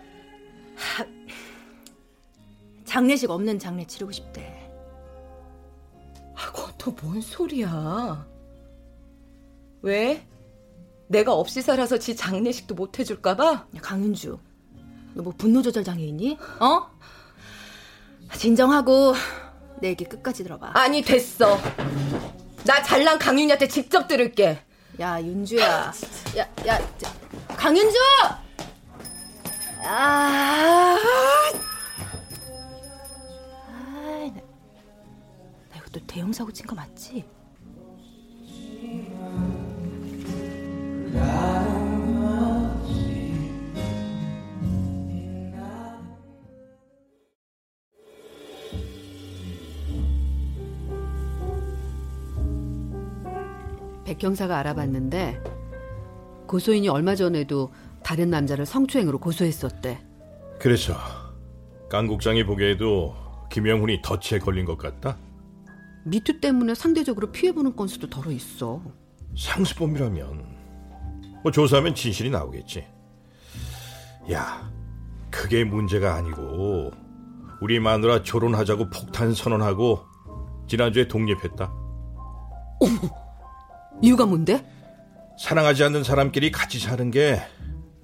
장례식 2.84 3.30
없는 3.30 3.58
장례 3.58 3.86
치르고 3.86 4.12
싶대. 4.12 4.70
아, 6.36 6.52
그건 6.52 6.74
또 6.76 6.94
뭔 6.94 7.18
소리야. 7.22 8.26
왜? 9.80 10.26
내가 11.08 11.32
없이 11.32 11.62
살아서 11.62 11.96
지 11.96 12.14
장례식도 12.16 12.74
못 12.74 12.98
해줄까봐? 12.98 13.44
야, 13.76 13.80
강윤주. 13.80 14.38
너 15.14 15.22
뭐 15.22 15.32
분노 15.36 15.60
조절 15.62 15.84
장애 15.84 16.04
있니? 16.04 16.38
어? 16.60 16.86
진정하고 18.36 19.14
내 19.80 19.88
얘기 19.88 20.04
끝까지 20.04 20.42
들어봐. 20.44 20.70
아니, 20.74 21.02
됐어. 21.02 21.58
나 22.64 22.82
잘난 22.82 23.18
강윤이한테 23.18 23.68
직접 23.68 24.06
들을게. 24.06 24.60
야, 25.00 25.20
윤주야. 25.20 25.92
야, 26.36 26.48
야, 26.66 26.78
저, 26.98 27.08
강윤주! 27.56 27.96
아, 29.82 30.96
아, 33.68 34.30
나, 35.72 35.80
또 35.90 36.00
대형 36.06 36.32
사고 36.32 36.52
친 36.52 36.66
거 36.66 36.74
맞지? 36.76 37.24
백 54.10 54.20
형사가 54.20 54.58
알아봤는데 54.58 55.40
고소인이 56.48 56.88
얼마 56.88 57.14
전에도 57.14 57.70
다른 58.02 58.28
남자를 58.28 58.66
성추행으로 58.66 59.20
고소했었대. 59.20 60.04
그래서 60.58 60.94
강 61.88 62.08
국장이 62.08 62.42
보기에도 62.42 63.14
김영훈이 63.52 64.02
덫에 64.02 64.40
걸린 64.40 64.64
것 64.64 64.76
같다. 64.76 65.16
미투 66.04 66.40
때문에 66.40 66.74
상대적으로 66.74 67.30
피해보는 67.30 67.76
건수도 67.76 68.10
덜어 68.10 68.32
있어. 68.32 68.82
상습범이라면 69.38 70.56
뭐 71.44 71.52
조사하면 71.52 71.94
진실이 71.94 72.30
나오겠지. 72.30 72.84
야, 74.32 74.68
그게 75.30 75.62
문제가 75.62 76.16
아니고 76.16 76.90
우리 77.62 77.78
마누라 77.78 78.24
결혼하자고 78.24 78.90
폭탄 78.90 79.32
선언하고 79.34 80.00
지난주에 80.66 81.06
독립했다. 81.06 81.72
이유가 84.02 84.26
뭔데? 84.26 84.64
사랑하지 85.38 85.84
않는 85.84 86.04
사람끼리 86.04 86.50
같이 86.50 86.78
사는 86.78 87.10
게 87.10 87.40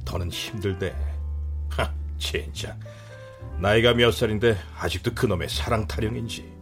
더는 0.05 0.31
힘들대. 0.31 0.95
하, 1.71 1.93
진짜. 2.19 2.77
나이가 3.61 3.95
몇 3.95 4.13
살인데 4.13 4.57
아직도 4.79 5.15
그놈의 5.15 5.49
사랑 5.49 5.87
타령인지. 5.87 6.57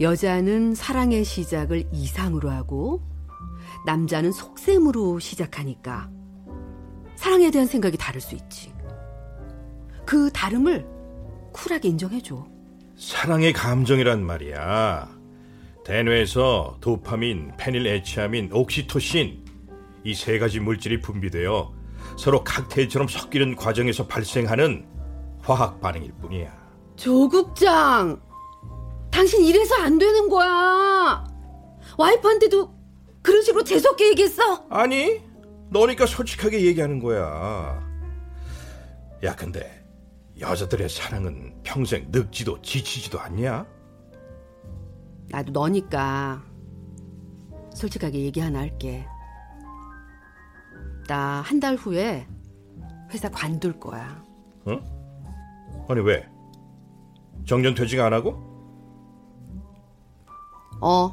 여자는 0.00 0.74
사랑의 0.74 1.24
시작을 1.24 1.88
이상으로 1.92 2.50
하고 2.50 3.00
남자는 3.86 4.32
속셈으로 4.32 5.20
시작하니까 5.20 6.10
사랑에 7.16 7.50
대한 7.50 7.66
생각이 7.66 7.96
다를 7.96 8.20
수 8.20 8.34
있지. 8.34 8.72
그 10.04 10.30
다름을 10.32 10.84
쿨하게 11.52 11.88
인정해줘. 11.88 12.46
사랑의 12.96 13.52
감정이란 13.52 14.24
말이야. 14.24 15.08
대뇌에서 15.84 16.78
도파민, 16.80 17.52
페닐에치아민, 17.58 18.50
옥시토신 18.52 19.44
이 20.06 20.14
세 20.14 20.38
가지 20.38 20.60
물질이 20.60 21.00
분비되어 21.00 21.72
서로 22.18 22.44
칵테일처럼 22.44 23.08
섞이는 23.08 23.56
과정에서 23.56 24.06
발생하는 24.06 24.86
화학 25.40 25.80
반응일 25.80 26.12
뿐이야. 26.20 26.52
조국장, 26.96 28.20
당신 29.10 29.44
이래서 29.44 29.74
안 29.76 29.98
되는 29.98 30.28
거야. 30.28 31.24
와이프한테도 31.98 32.74
그런 33.22 33.42
식으로 33.42 33.64
재수없게 33.64 34.08
얘기했어? 34.10 34.66
아니, 34.70 35.20
너니까 35.70 36.06
솔직하게 36.06 36.62
얘기하는 36.66 36.98
거야. 36.98 37.82
야, 39.22 39.34
근데 39.36 39.82
여자들의 40.38 40.88
사랑은 40.88 41.54
평생 41.62 42.08
늙지도 42.10 42.60
지치지도 42.62 43.18
않냐? 43.20 43.66
나도 45.34 45.50
너니까 45.50 46.40
솔직하게 47.74 48.20
얘기 48.20 48.38
하나 48.38 48.60
할게. 48.60 49.04
나 51.08 51.42
한 51.42 51.58
달 51.58 51.74
후에 51.74 52.24
회사 53.12 53.28
관둘 53.28 53.80
거야. 53.80 54.24
응? 54.68 54.80
아니 55.88 56.00
왜? 56.02 56.24
정년 57.44 57.74
퇴직 57.74 57.98
안 58.00 58.12
하고? 58.12 58.38
어. 60.80 61.12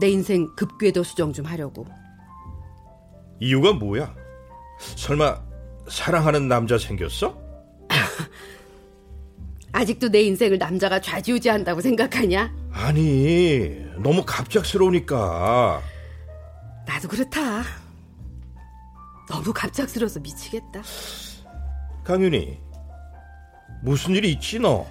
내 0.00 0.08
인생 0.08 0.46
급궤도 0.56 1.02
수정 1.02 1.30
좀 1.30 1.44
하려고. 1.44 1.84
이유가 3.38 3.74
뭐야? 3.74 4.14
설마 4.96 5.42
사랑하는 5.88 6.48
남자 6.48 6.78
생겼어? 6.78 7.38
아직도 9.84 10.08
내 10.08 10.22
인생을 10.22 10.56
남자가 10.56 10.98
좌지우지한다고 10.98 11.82
생각하냐? 11.82 12.50
아니, 12.72 13.84
너무 13.98 14.24
갑작스러우니까. 14.24 15.82
나도 16.86 17.06
그렇다. 17.06 17.62
너무 19.28 19.52
갑작스러워서 19.52 20.20
미치겠다. 20.20 20.82
강윤이, 22.02 22.58
무슨 23.82 24.14
일이 24.14 24.32
있지 24.32 24.58
너? 24.58 24.86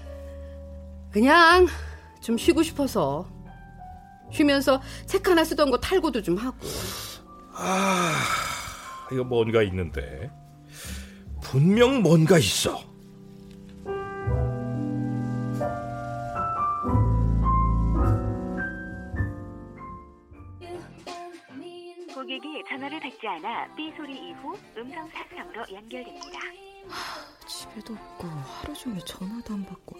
그냥 1.12 1.67
좀 2.21 2.38
쉬고 2.38 2.62
싶어서. 2.62 3.27
쉬면서 4.32 4.79
책 5.08 5.27
하나 5.27 5.43
쓰던 5.43 5.71
거 5.71 5.79
탈고도 5.79 6.21
좀 6.21 6.38
하고. 6.38 6.58
아, 7.56 8.13
이거 9.12 9.23
뭔가 9.23 9.63
있는데. 9.63 10.29
분명 11.41 12.03
뭔가 12.03 12.38
있어. 12.38 12.92
고객이 22.23 22.63
전화를 22.69 23.01
받지 23.01 23.27
않아 23.27 23.67
삐 23.75 23.91
소리 23.97 24.13
이후 24.13 24.57
음성 24.77 25.09
사성으로 25.09 25.62
연결됩니다. 25.73 26.39
집에도 27.45 27.93
없고 27.93 28.27
하루 28.27 28.73
종일 28.73 29.03
전화도 29.03 29.53
안 29.53 29.65
받고 29.65 29.97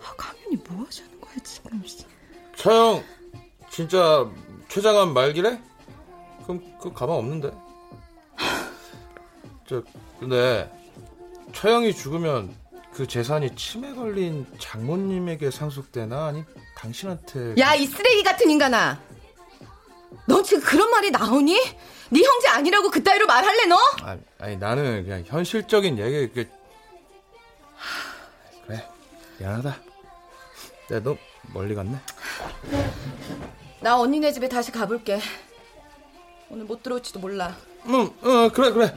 아 0.00 0.14
강윤이 0.16 0.56
뭐 0.66 0.86
하자는 0.86 1.20
거야 1.20 1.34
지금 1.44 1.82
차영 2.56 3.04
진짜 3.68 4.26
최장한 4.68 5.12
말기래? 5.12 5.60
그럼 6.44 6.62
그 6.80 6.90
가방 6.94 7.16
없는데. 7.16 7.52
저 9.66 9.82
근데 10.18 10.72
처형이 11.52 11.94
죽으면 11.94 12.56
그 12.90 13.06
재산이 13.06 13.54
치매 13.54 13.92
걸린 13.92 14.46
장모님에게 14.58 15.50
상속되나 15.50 16.28
아니 16.28 16.42
당신한테 16.74 17.56
야, 17.58 17.74
이 17.74 17.84
쓰레기 17.84 18.22
같은 18.22 18.48
인간아. 18.48 19.07
너 20.26 20.42
지금 20.42 20.62
그런 20.62 20.90
말이 20.90 21.10
나오니? 21.10 21.54
네 22.10 22.22
형제 22.22 22.48
아니라고 22.48 22.90
그따위로 22.90 23.26
말할래 23.26 23.66
너? 23.66 23.76
아니, 24.02 24.20
아니 24.38 24.56
나는 24.56 25.04
그냥 25.04 25.24
현실적인 25.26 25.98
얘기 25.98 26.32
그 26.32 26.48
그래 28.66 28.88
미안하다. 29.38 29.76
내가 30.88 31.02
너 31.02 31.16
멀리 31.52 31.74
갔네. 31.74 31.98
나 33.80 33.98
언니네 34.00 34.32
집에 34.32 34.48
다시 34.48 34.72
가볼게. 34.72 35.20
오늘 36.50 36.64
못 36.64 36.82
들어올지도 36.82 37.20
몰라. 37.20 37.54
응, 37.86 38.10
어 38.22 38.48
그래 38.52 38.70
그래. 38.72 38.94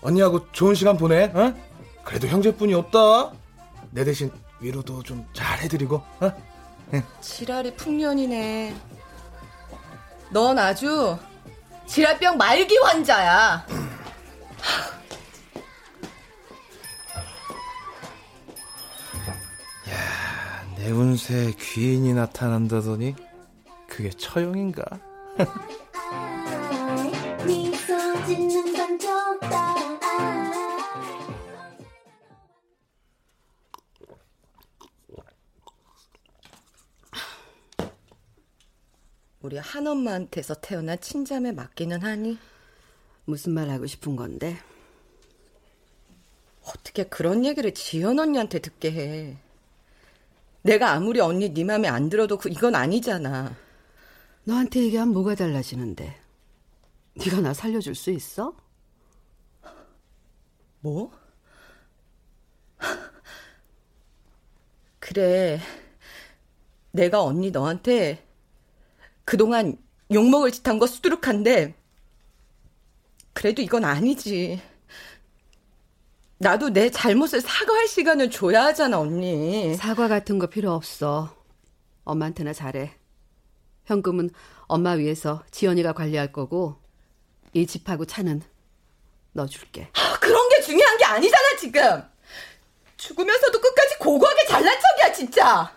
언니하고 0.00 0.50
좋은 0.52 0.74
시간 0.74 0.96
보내. 0.96 1.24
어? 1.34 1.54
그래도 2.04 2.26
형제뿐이 2.26 2.72
없다. 2.74 3.32
내 3.90 4.04
대신 4.04 4.30
위로도 4.60 5.02
좀 5.02 5.26
잘 5.34 5.58
해드리고. 5.60 5.96
어? 6.20 6.32
지랄이 7.20 7.76
풍년이네. 7.76 8.74
넌 10.32 10.58
아주 10.58 11.18
지랄병 11.86 12.38
말기 12.38 12.76
환자야. 12.78 13.66
내 20.76 20.90
운세에 20.90 21.52
귀인이 21.58 22.14
나타난다더니 22.14 23.14
그게 23.88 24.10
처형인가? 24.10 24.84
우리 39.42 39.56
한엄마한테서 39.56 40.54
태어난 40.56 41.00
친자매 41.00 41.52
맞기는 41.52 42.02
하니? 42.02 42.38
무슨 43.24 43.52
말 43.52 43.70
하고 43.70 43.86
싶은 43.86 44.16
건데? 44.16 44.58
어떻게 46.64 47.04
그런 47.04 47.44
얘기를 47.44 47.72
지연 47.72 48.18
언니한테 48.18 48.58
듣게 48.58 48.92
해. 48.92 49.36
내가 50.62 50.92
아무리 50.92 51.20
언니 51.20 51.54
네 51.54 51.64
맘에 51.64 51.88
안 51.88 52.10
들어도 52.10 52.36
그- 52.36 52.50
이건 52.50 52.74
아니잖아. 52.74 53.56
너한테 54.44 54.80
얘기하면 54.82 55.14
뭐가 55.14 55.34
달라지는데? 55.34 56.16
네가 57.14 57.40
나 57.40 57.54
살려줄 57.54 57.94
수 57.94 58.10
있어? 58.10 58.54
뭐? 60.80 61.10
그래. 64.98 65.60
내가 66.92 67.22
언니 67.22 67.50
너한테 67.50 68.24
그동안 69.34 69.76
욕먹을 70.10 70.50
짓 70.50 70.66
한 70.66 70.80
거 70.80 70.88
수두룩한데, 70.88 71.76
그래도 73.32 73.62
이건 73.62 73.84
아니지. 73.84 74.60
나도 76.38 76.70
내 76.70 76.90
잘못을 76.90 77.40
사과할 77.40 77.86
시간을 77.86 78.32
줘야 78.32 78.64
하잖아, 78.64 78.98
언니. 78.98 79.76
사과 79.76 80.08
같은 80.08 80.40
거 80.40 80.48
필요 80.48 80.72
없어. 80.72 81.32
엄마한테나 82.02 82.52
잘해. 82.52 82.92
현금은 83.84 84.30
엄마 84.66 84.92
위해서 84.92 85.44
지연이가 85.52 85.92
관리할 85.92 86.32
거고 86.32 86.80
이 87.52 87.64
집하고 87.68 88.06
차는 88.06 88.42
너 89.32 89.46
줄게. 89.46 89.92
그런 90.20 90.48
게 90.48 90.60
중요한 90.62 90.98
게 90.98 91.04
아니잖아, 91.04 91.56
지금. 91.60 92.02
죽으면서도 92.96 93.60
끝까지 93.60 93.98
고고하게 93.98 94.46
잘난 94.48 94.76
척이야, 94.80 95.12
진짜. 95.12 95.72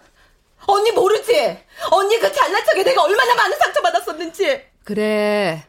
언니 0.68 0.92
모르지? 0.92 1.60
언니 1.92 2.20
그 2.20 2.32
잘난 2.32 2.64
척에 2.66 2.84
내가 2.84 3.04
얼마나 3.04 3.36
많은 3.36 3.58
상처 3.58 3.82
받았었는지. 3.82 4.62
그래. 4.84 5.66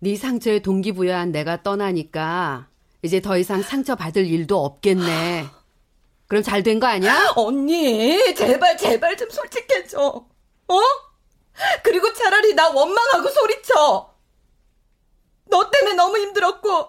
네 0.00 0.16
상처에 0.16 0.60
동기부여한 0.60 1.32
내가 1.32 1.62
떠나니까 1.62 2.68
이제 3.02 3.20
더 3.20 3.38
이상 3.38 3.62
상처 3.62 3.94
받을 3.96 4.26
일도 4.26 4.62
없겠네. 4.64 5.46
그럼 6.26 6.42
잘 6.42 6.62
된 6.62 6.80
거 6.80 6.86
아니야? 6.86 7.32
언니, 7.36 8.34
제발, 8.34 8.76
제발 8.76 9.16
좀 9.16 9.28
솔직해져. 9.30 10.00
어? 10.68 10.80
그리고 11.82 12.12
차라리 12.12 12.54
나 12.54 12.68
원망하고 12.70 13.28
소리쳐. 13.28 14.14
너 15.50 15.70
때문에 15.70 15.94
너무 15.94 16.18
힘들었고, 16.18 16.88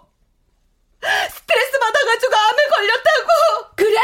스트레스 1.02 1.80
받아가지고 1.80 2.34
암에 2.36 2.68
걸렸다고! 2.70 3.76
그래! 3.76 4.00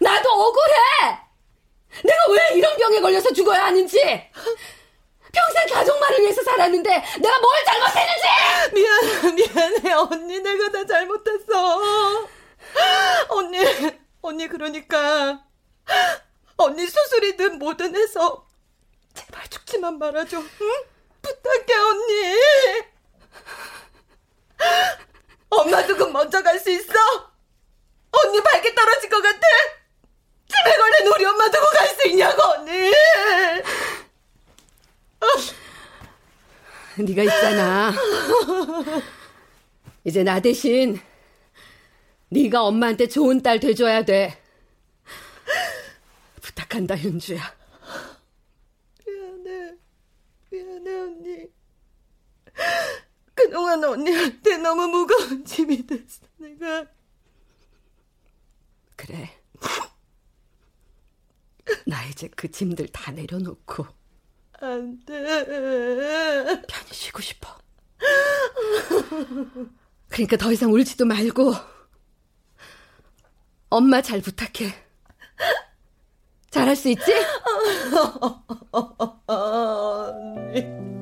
나도 0.00 0.28
억울해! 0.30 1.20
내가 2.04 2.18
왜 2.32 2.56
이런 2.56 2.76
병에 2.76 3.00
걸려서 3.00 3.32
죽어야 3.32 3.66
하는지! 3.66 3.98
평생 5.32 5.66
가족만을 5.74 6.20
위해서 6.20 6.42
살았는데 6.42 6.90
내가 7.20 7.40
뭘 7.40 7.64
잘못했는지! 7.64 8.74
미안, 8.74 9.34
미안해. 9.34 9.92
언니, 9.92 10.40
내가 10.40 10.70
다 10.70 10.86
잘못했어. 10.86 12.28
언니, 13.28 13.58
언니, 14.22 14.48
그러니까. 14.48 15.44
언니 16.56 16.86
수술이든 16.86 17.58
뭐든 17.58 17.96
해서 17.96 18.46
제발 19.14 19.48
죽지만 19.48 19.98
말아줘. 19.98 20.38
응? 20.38 20.72
부탁해, 21.22 21.74
언니. 21.74 22.34
엄마 25.50 25.84
두고 25.86 26.06
먼저 26.10 26.42
갈 26.42 26.58
수 26.60 26.70
있어? 26.70 26.92
언니 28.12 28.40
발기 28.42 28.74
떨어질 28.74 29.08
것 29.08 29.22
같아? 29.22 29.46
집에 30.50 30.76
걸린 30.76 31.06
우리 31.14 31.24
엄마 31.24 31.50
두고 31.50 31.66
갈 31.66 31.88
수 31.88 32.08
있냐고, 32.08 32.42
언니. 32.42 32.92
네가 36.98 37.22
있잖아. 37.22 37.92
이제 40.04 40.22
나 40.22 40.40
대신 40.40 41.00
네가 42.28 42.62
엄마한테 42.64 43.08
좋은 43.08 43.42
딸 43.42 43.58
돼줘야 43.60 44.04
돼. 44.04 44.38
부탁한다, 46.42 46.96
현주야. 46.96 47.54
미안해. 49.06 49.74
미안해, 50.50 51.00
언니. 51.00 51.46
그동안 53.34 53.82
언니한테 53.84 54.58
너무 54.58 54.86
무거운 54.88 55.44
짐이 55.44 55.86
됐어, 55.86 56.20
내가. 56.36 56.84
그래. 58.96 59.39
나 61.90 62.06
이제 62.06 62.28
그 62.36 62.48
짐들 62.48 62.86
다 62.88 63.10
내려놓고 63.10 63.84
안 64.60 65.04
돼. 65.04 65.20
편히 66.68 66.92
쉬고 66.92 67.20
싶어. 67.20 67.48
그러니까 70.08 70.36
더 70.36 70.52
이상 70.52 70.72
울지도 70.72 71.04
말고 71.04 71.52
엄마 73.70 74.00
잘 74.02 74.20
부탁해. 74.20 74.72
잘할 76.50 76.76
수 76.76 76.90
있지? 76.90 77.10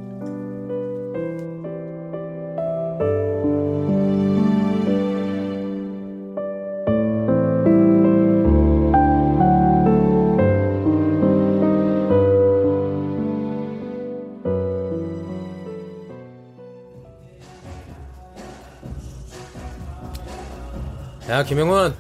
야 21.29 21.43
김영훈 21.45 21.95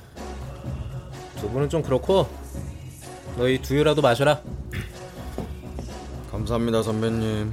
두 1.41 1.49
분은 1.51 1.69
좀 1.69 1.83
그렇고 1.83 2.27
너희 3.37 3.61
두유라도 3.61 4.03
마셔라 4.03 4.41
감사합니다 6.31 6.83
선배님. 6.83 7.53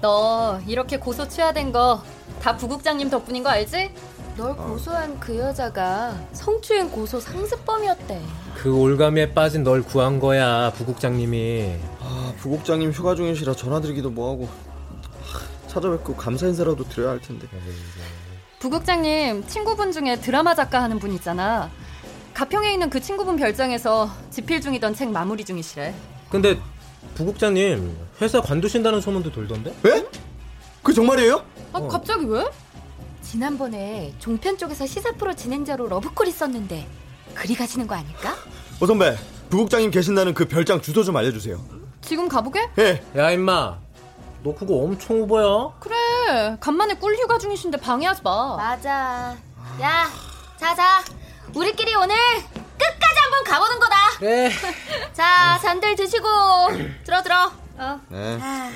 너 0.00 0.60
이렇게 0.66 0.98
고소 0.98 1.26
취하된 1.28 1.72
거 1.72 2.02
다 2.40 2.56
부국장님 2.56 3.10
덕분인 3.10 3.42
거 3.42 3.50
알지? 3.50 3.90
널 4.36 4.54
고소한 4.56 5.18
그 5.18 5.36
여자가 5.36 6.16
성추행 6.32 6.88
고소 6.88 7.18
상습범이었대. 7.18 8.20
그 8.54 8.72
올가미에 8.72 9.34
빠진 9.34 9.64
널 9.64 9.82
구한 9.82 10.20
거야 10.20 10.70
부국장님이 10.76 11.74
아 12.00 12.32
부국장님 12.38 12.92
휴가 12.92 13.16
중이시라 13.16 13.54
전화드리기도 13.54 14.10
뭐하고 14.10 14.44
하, 14.46 15.68
찾아뵙고 15.68 16.14
감사 16.14 16.46
인사라도 16.46 16.84
드려야 16.88 17.10
할 17.10 17.20
텐데. 17.20 17.48
부국장님 18.58 19.46
친구분 19.46 19.92
중에 19.92 20.16
드라마 20.16 20.54
작가 20.54 20.82
하는 20.82 20.98
분 20.98 21.12
있잖아. 21.12 21.70
가평에 22.34 22.72
있는 22.72 22.90
그 22.90 23.00
친구분 23.00 23.36
별장에서 23.36 24.10
집필 24.30 24.60
중이던 24.60 24.94
책 24.94 25.10
마무리 25.10 25.44
중이시래. 25.44 25.94
근데 26.28 26.58
부국장님 27.14 27.96
회사 28.20 28.40
관두신다는 28.40 29.00
소문도 29.00 29.30
돌던데? 29.32 29.70
에? 29.86 30.04
그 30.82 30.92
정말이에요? 30.92 31.44
아 31.72 31.80
갑자기 31.86 32.24
왜? 32.26 32.44
지난번에 33.22 34.12
종편 34.18 34.56
쪽에서 34.56 34.86
시사 34.86 35.12
프로 35.12 35.34
진행자로 35.34 35.88
러브콜 35.88 36.26
있었는데 36.28 36.86
그리 37.34 37.54
가시는 37.54 37.86
거 37.86 37.94
아닐까? 37.94 38.34
오 38.80 38.86
선배 38.86 39.16
부국장님 39.50 39.90
계신다는 39.90 40.34
그 40.34 40.46
별장 40.48 40.80
주소 40.80 41.04
좀 41.04 41.16
알려주세요. 41.16 41.60
지금 42.00 42.28
가보게? 42.28 42.68
예. 42.78 43.02
야 43.16 43.30
임마 43.30 43.78
너 44.42 44.54
그거 44.54 44.76
엄청 44.76 45.20
오버야 45.22 45.74
그래 45.80 45.94
간만에 46.60 46.94
꿀 46.94 47.14
휴가 47.16 47.38
중이신데 47.38 47.78
방해하지 47.78 48.22
마. 48.22 48.56
맞아. 48.56 49.36
야, 49.80 50.10
자자. 50.58 51.02
우리끼리 51.54 51.94
오늘 51.94 52.14
끝까지 52.78 53.18
한번 53.22 53.44
가보는 53.44 53.78
거다. 53.80 53.96
그래. 54.18 54.50
자, 55.14 55.58
잔들 55.62 55.96
드시고 55.96 56.26
들어 57.04 57.22
들어. 57.22 57.50
어. 57.78 58.00
네. 58.08 58.38
아, 58.40 58.70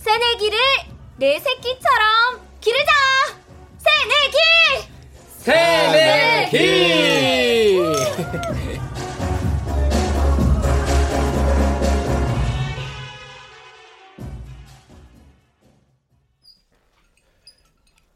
새내기를 0.00 0.58
내 1.16 1.38
새끼처럼 1.40 2.40
기르자. 2.60 2.92
새내기. 3.78 4.36
새내기 5.38 6.54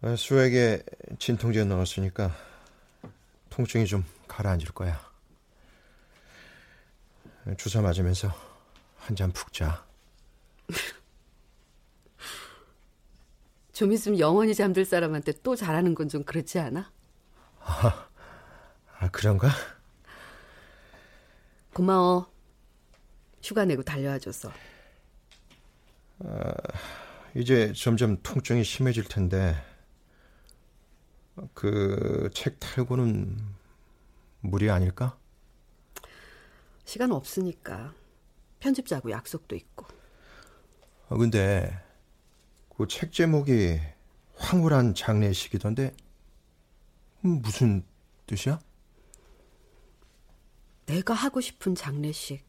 아, 0.08 0.16
수에게 0.16 0.82
진통제 1.18 1.64
넣었으니까 1.64 2.34
통증이 3.50 3.84
좀 3.84 4.06
가라앉을 4.26 4.68
거야. 4.72 4.98
주사 7.58 7.82
맞으면서 7.82 8.28
한 8.96 9.14
잔 9.16 9.30
푹 9.32 9.52
자. 9.52 9.84
좀 13.74 13.92
있으면 13.92 14.18
영원히 14.18 14.54
잠들 14.54 14.86
사람한테 14.86 15.32
또 15.42 15.54
잘하는 15.54 15.94
건 15.94 16.08
좀 16.08 16.24
그렇지 16.24 16.58
않아? 16.58 16.90
아, 17.60 18.08
그런가? 19.12 19.50
고마워. 21.74 22.32
휴가 23.42 23.66
내고 23.66 23.82
달려와줘서. 23.82 24.50
아, 26.24 26.54
이제 27.34 27.74
점점 27.76 28.16
통증이 28.22 28.64
심해질 28.64 29.04
텐데 29.04 29.54
그 31.54 32.30
책 32.34 32.58
탈고는 32.60 33.38
무리 34.40 34.70
아닐까? 34.70 35.18
시간 36.84 37.12
없으니까 37.12 37.94
편집자하고 38.60 39.10
약속도 39.10 39.56
있고. 39.56 39.86
아, 41.08 41.16
근데 41.16 41.70
그 42.76 42.86
책 42.88 43.12
제목이 43.12 43.80
황홀한 44.36 44.94
장례식이던데 44.94 45.94
음, 47.24 47.40
무슨 47.42 47.84
뜻이야? 48.26 48.60
내가 50.86 51.14
하고 51.14 51.40
싶은 51.40 51.74
장례식. 51.76 52.44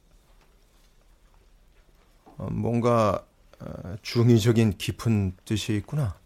어, 2.37 2.49
뭔가 2.49 3.25
어, 3.59 3.95
중의적인 4.01 4.77
깊은 4.77 5.35
뜻이 5.45 5.75
있구나. 5.75 6.17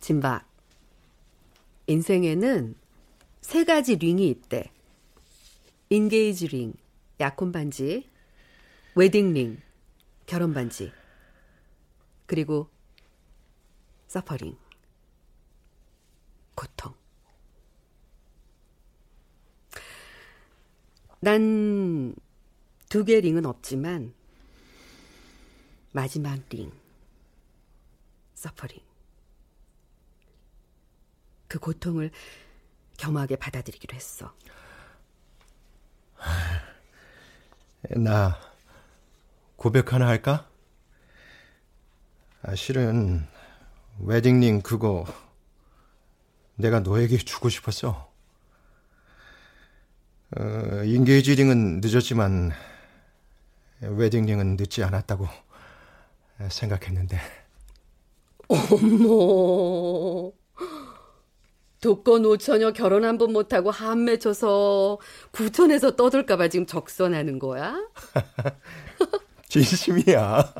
진박. 0.00 0.44
인생에는 1.86 2.74
세 3.40 3.64
가지 3.64 3.96
ring이 3.96 4.28
있대. 4.28 4.70
engage 5.90 6.48
ring, 6.48 6.74
약혼 7.20 7.52
반지, 7.52 8.08
wedding 8.94 9.32
ring, 9.34 9.60
결혼 10.26 10.54
반지. 10.54 10.92
그리고 12.26 12.68
suffering. 14.08 14.56
고통. 16.54 16.94
난 21.20 22.14
두 22.88 23.04
개 23.04 23.18
링은 23.20 23.44
없지만 23.44 24.14
마지막 25.92 26.38
링. 26.50 26.70
서퍼링. 28.34 28.78
그 31.54 31.60
고통을 31.60 32.10
겸하게 32.96 33.36
받아들이기로 33.36 33.94
했어. 33.94 34.34
나 37.90 38.36
고백 39.54 39.92
하나 39.92 40.08
할까? 40.08 40.50
아, 42.42 42.56
실은 42.56 43.24
웨딩링 44.00 44.62
그거 44.62 45.04
내가 46.56 46.80
너에게 46.80 47.18
주고 47.18 47.48
싶었어. 47.48 48.12
어, 50.36 50.82
인게이지링은 50.84 51.82
늦었지만 51.82 52.50
웨딩링은 53.80 54.56
늦지 54.56 54.82
않았다고 54.82 55.28
생각했는데. 56.50 57.20
어머. 58.48 60.32
독거 61.84 62.18
노처녀 62.20 62.72
결혼 62.72 63.04
한 63.04 63.18
번 63.18 63.32
못하고 63.34 63.70
한 63.70 64.04
맺혀서 64.06 64.98
부천에서 65.32 65.96
떠들까봐 65.96 66.48
지금 66.48 66.64
적선하는 66.64 67.38
거야? 67.38 67.76
진심이야. 69.50 70.54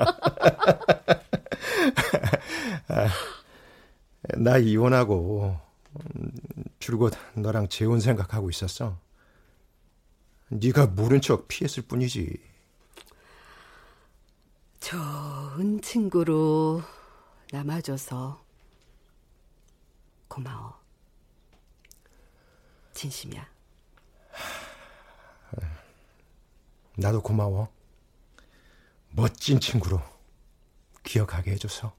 아, 2.89 3.09
나 4.37 4.59
이혼하고 4.59 5.57
음, 6.15 6.33
줄곧 6.79 7.15
너랑 7.35 7.69
재혼 7.69 8.01
생각하고 8.01 8.51
있었어. 8.51 8.99
네가 10.51 10.89
모른 10.89 11.23
척 11.23 11.49
피했을 11.49 11.85
뿐이지. 11.85 12.39
좋은 14.81 15.81
친구로 15.81 16.83
남아줘서 17.51 18.45
고마워. 20.29 20.84
진심이야. 22.95 23.47
나도 26.97 27.23
고마워. 27.23 27.69
멋진 29.11 29.61
친구로 29.61 30.01
기억하게 31.03 31.53
해줘서. 31.53 31.95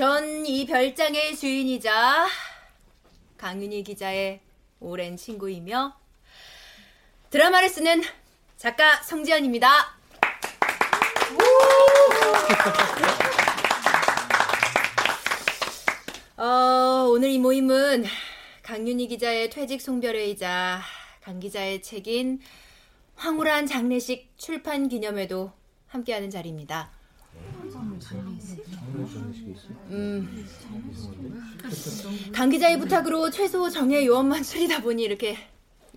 전 0.00 0.46
이 0.46 0.64
별장의 0.64 1.36
주인이자 1.36 2.26
강윤희 3.36 3.82
기자의 3.82 4.40
오랜 4.80 5.18
친구이며 5.18 5.94
드라마를 7.28 7.68
쓰는 7.68 8.00
작가 8.56 9.02
성지연입니다. 9.02 9.68
어, 16.38 17.06
오늘 17.10 17.28
이 17.28 17.38
모임은 17.38 18.06
강윤희 18.62 19.08
기자의 19.08 19.50
퇴직 19.50 19.82
송별회이자 19.82 20.80
강 21.20 21.40
기자의 21.40 21.82
책인 21.82 22.40
황홀한 23.16 23.66
장례식 23.66 24.32
출판 24.38 24.88
기념회도 24.88 25.52
함께하는 25.88 26.30
자리입니다. 26.30 26.90
음, 29.90 30.46
강 32.32 32.50
기자의 32.50 32.78
부탁으로 32.78 33.30
최소 33.30 33.68
정예 33.68 34.06
요원만 34.06 34.42
추리다 34.42 34.80
보니 34.82 35.02
이렇게 35.02 35.36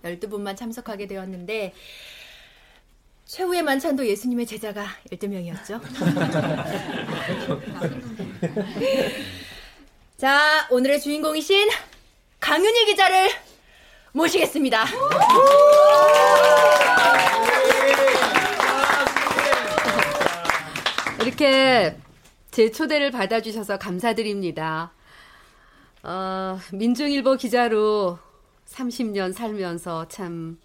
12분만 0.02 0.56
참석하게 0.56 1.06
되었는데 1.06 1.72
최후의 3.26 3.62
만찬도 3.62 4.06
예수님의 4.06 4.46
제자가 4.46 4.86
12명이었죠. 5.12 5.80
자, 10.18 10.66
오늘의 10.70 11.00
주인공이신 11.00 11.68
강윤희 12.40 12.84
기자를 12.86 13.28
모시겠습니다. 14.12 14.84
이렇게 21.22 21.96
제 22.54 22.70
초대를 22.70 23.10
받아주셔서 23.10 23.80
감사드립니다. 23.80 24.92
어, 26.04 26.56
민중일보 26.72 27.34
기자로 27.34 28.20
30년 28.66 29.32
살면서 29.32 30.06
참 30.06 30.60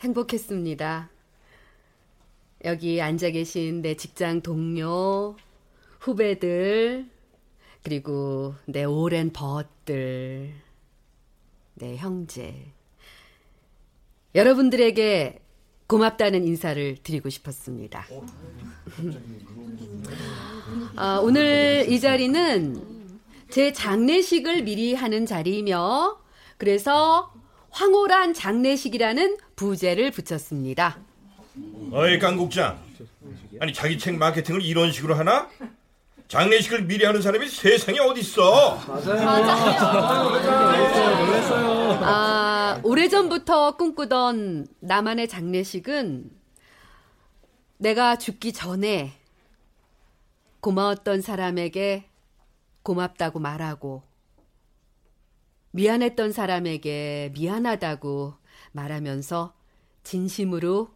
행복했습니다. 0.00 1.08
여기 2.66 3.00
앉아 3.00 3.30
계신 3.30 3.80
내 3.80 3.94
직장 3.94 4.42
동료, 4.42 5.36
후배들, 6.00 7.08
그리고 7.82 8.54
내 8.66 8.84
오랜 8.84 9.32
벗들, 9.32 10.52
내 11.76 11.96
형제. 11.96 12.74
여러분들에게 14.34 15.40
고맙다는 15.88 16.46
인사를 16.46 16.98
드리고 17.02 17.30
싶었습니다. 17.30 18.06
아, 20.96 21.18
오늘 21.22 21.86
이 21.88 21.98
자리는 21.98 22.82
제 23.48 23.72
장례식을 23.72 24.62
미리 24.64 24.94
하는 24.94 25.24
자리이며 25.24 26.18
그래서 26.58 27.32
황홀한 27.70 28.34
장례식이라는 28.34 29.38
부제를 29.56 30.10
붙였습니다. 30.10 30.98
어이 31.90 32.18
강국장 32.18 32.78
아니 33.60 33.72
자기 33.72 33.98
책 33.98 34.16
마케팅을 34.16 34.62
이런 34.62 34.92
식으로 34.92 35.14
하나? 35.14 35.48
장례식을 36.28 36.84
미리 36.84 37.06
하는 37.06 37.22
사람이 37.22 37.48
세상에 37.48 37.98
어딨어 37.98 38.78
아, 42.00 42.57
오래전부터 42.82 43.76
꿈꾸던 43.76 44.66
나만의 44.80 45.28
장례식은 45.28 46.30
내가 47.78 48.16
죽기 48.16 48.52
전에 48.52 49.12
고마웠던 50.60 51.20
사람에게 51.20 52.08
고맙다고 52.82 53.38
말하고 53.38 54.02
미안했던 55.70 56.32
사람에게 56.32 57.32
미안하다고 57.34 58.34
말하면서 58.72 59.54
진심으로 60.02 60.90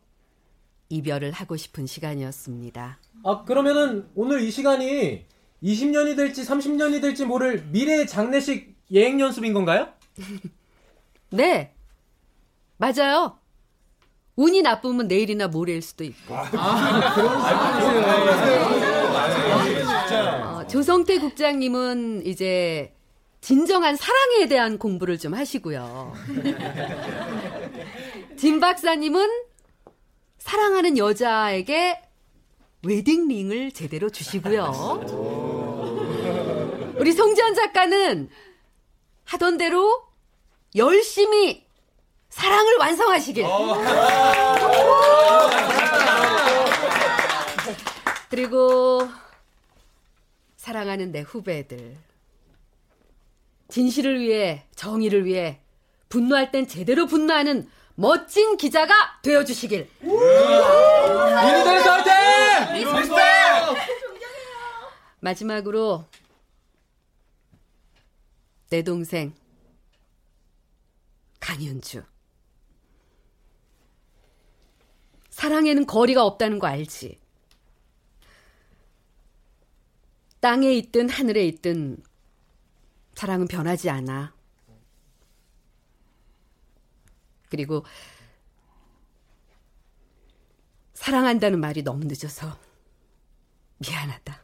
이별을 0.88 1.32
하고 1.32 1.56
싶은 1.56 1.86
시간이었습니다. 1.86 2.98
아, 3.24 3.44
그러면은 3.44 4.08
오늘 4.14 4.40
이 4.42 4.50
시간이 4.50 5.24
20년이 5.62 6.16
될지 6.16 6.42
30년이 6.42 7.00
될지 7.00 7.24
모를 7.24 7.64
미래의 7.66 8.06
장례식 8.06 8.74
예행 8.90 9.20
연습인 9.20 9.52
건가요? 9.52 9.88
네. 11.32 11.74
맞아요. 12.76 13.38
운이 14.36 14.62
나쁘면 14.62 15.08
내일이나 15.08 15.48
모레일 15.48 15.82
수도 15.82 16.04
있고. 16.04 16.34
어, 20.44 20.66
조성태 20.68 21.18
국장님은 21.18 22.24
이제 22.26 22.94
진정한 23.40 23.96
사랑에 23.96 24.46
대한 24.46 24.78
공부를 24.78 25.18
좀 25.18 25.34
하시고요. 25.34 26.12
진 28.36 28.60
박사님은 28.60 29.28
사랑하는 30.38 30.98
여자에게 30.98 32.00
웨딩링을 32.84 33.72
제대로 33.72 34.10
주시고요. 34.10 35.00
우리 36.98 37.12
송지현 37.12 37.54
작가는 37.54 38.28
하던 39.24 39.56
대로 39.58 40.02
열심히 40.74 41.66
사랑을 42.30 42.76
완성하시길. 42.78 43.44
그리고 48.30 49.06
사랑하는 50.56 51.12
내 51.12 51.20
후배들. 51.20 51.96
진실을 53.68 54.20
위해, 54.20 54.64
정의를 54.74 55.24
위해 55.24 55.60
분노할 56.08 56.50
땐 56.50 56.66
제대로 56.66 57.06
분노하는 57.06 57.70
멋진 57.94 58.56
기자가 58.56 59.20
되어 59.22 59.44
주시길. 59.44 59.88
민희들 60.00 61.82
화이팅! 61.86 62.90
Respect! 63.00 63.18
마지막으로 65.20 66.04
내 68.70 68.82
동생 68.82 69.34
강현주. 71.42 72.04
사랑에는 75.30 75.86
거리가 75.86 76.24
없다는 76.24 76.60
거 76.60 76.68
알지? 76.68 77.20
땅에 80.40 80.72
있든 80.74 81.08
하늘에 81.08 81.44
있든 81.46 82.02
사랑은 83.14 83.48
변하지 83.48 83.90
않아. 83.90 84.34
그리고 87.50 87.84
사랑한다는 90.94 91.60
말이 91.60 91.82
너무 91.82 92.04
늦어서 92.04 92.56
미안하다. 93.78 94.42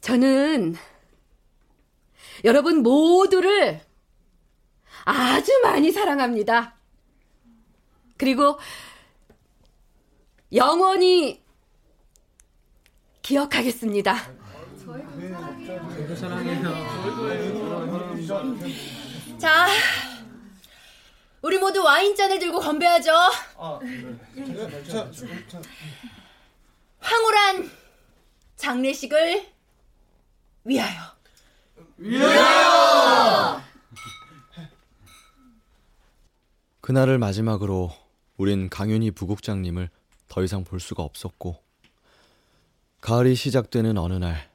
저는 0.00 0.74
여러분 2.42 2.82
모두를 2.82 3.80
아주 5.04 5.52
많이 5.62 5.92
사랑합니다. 5.92 6.74
그리고 8.16 8.58
영원히 10.52 11.42
기억하겠습니다. 13.22 14.14
자, 19.38 19.66
우리 21.42 21.58
모두 21.58 21.82
와인잔을 21.82 22.38
들고 22.38 22.60
건배하죠. 22.60 23.12
황홀한 27.00 27.70
장례식을 28.56 29.46
위하여. 30.64 31.13
위하여! 31.96 33.62
그날을 36.80 37.18
마지막으로 37.18 37.92
우린 38.36 38.68
강윤희 38.68 39.12
부국장님을 39.12 39.88
더 40.28 40.42
이상 40.42 40.64
볼 40.64 40.80
수가 40.80 41.02
없었고 41.02 41.62
가을이 43.00 43.34
시작되는 43.34 43.96
어느 43.96 44.14
날 44.14 44.50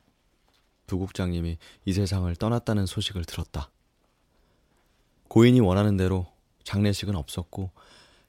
부국장님이 0.88 1.58
이 1.86 1.94
세상을 1.94 2.36
떠났다는 2.36 2.86
소식을 2.86 3.26
들었다. 3.26 3.70
고인이 5.28 5.60
원하는 5.60 5.98
대로 5.98 6.28
장례식은 6.64 7.16
없었고 7.16 7.72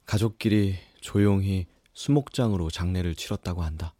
가족끼리 0.07 0.79
조용히 1.01 1.67
수목장으로 1.95 2.71
장례를 2.71 3.15
치렀다고 3.15 3.63
한다. 3.63 3.95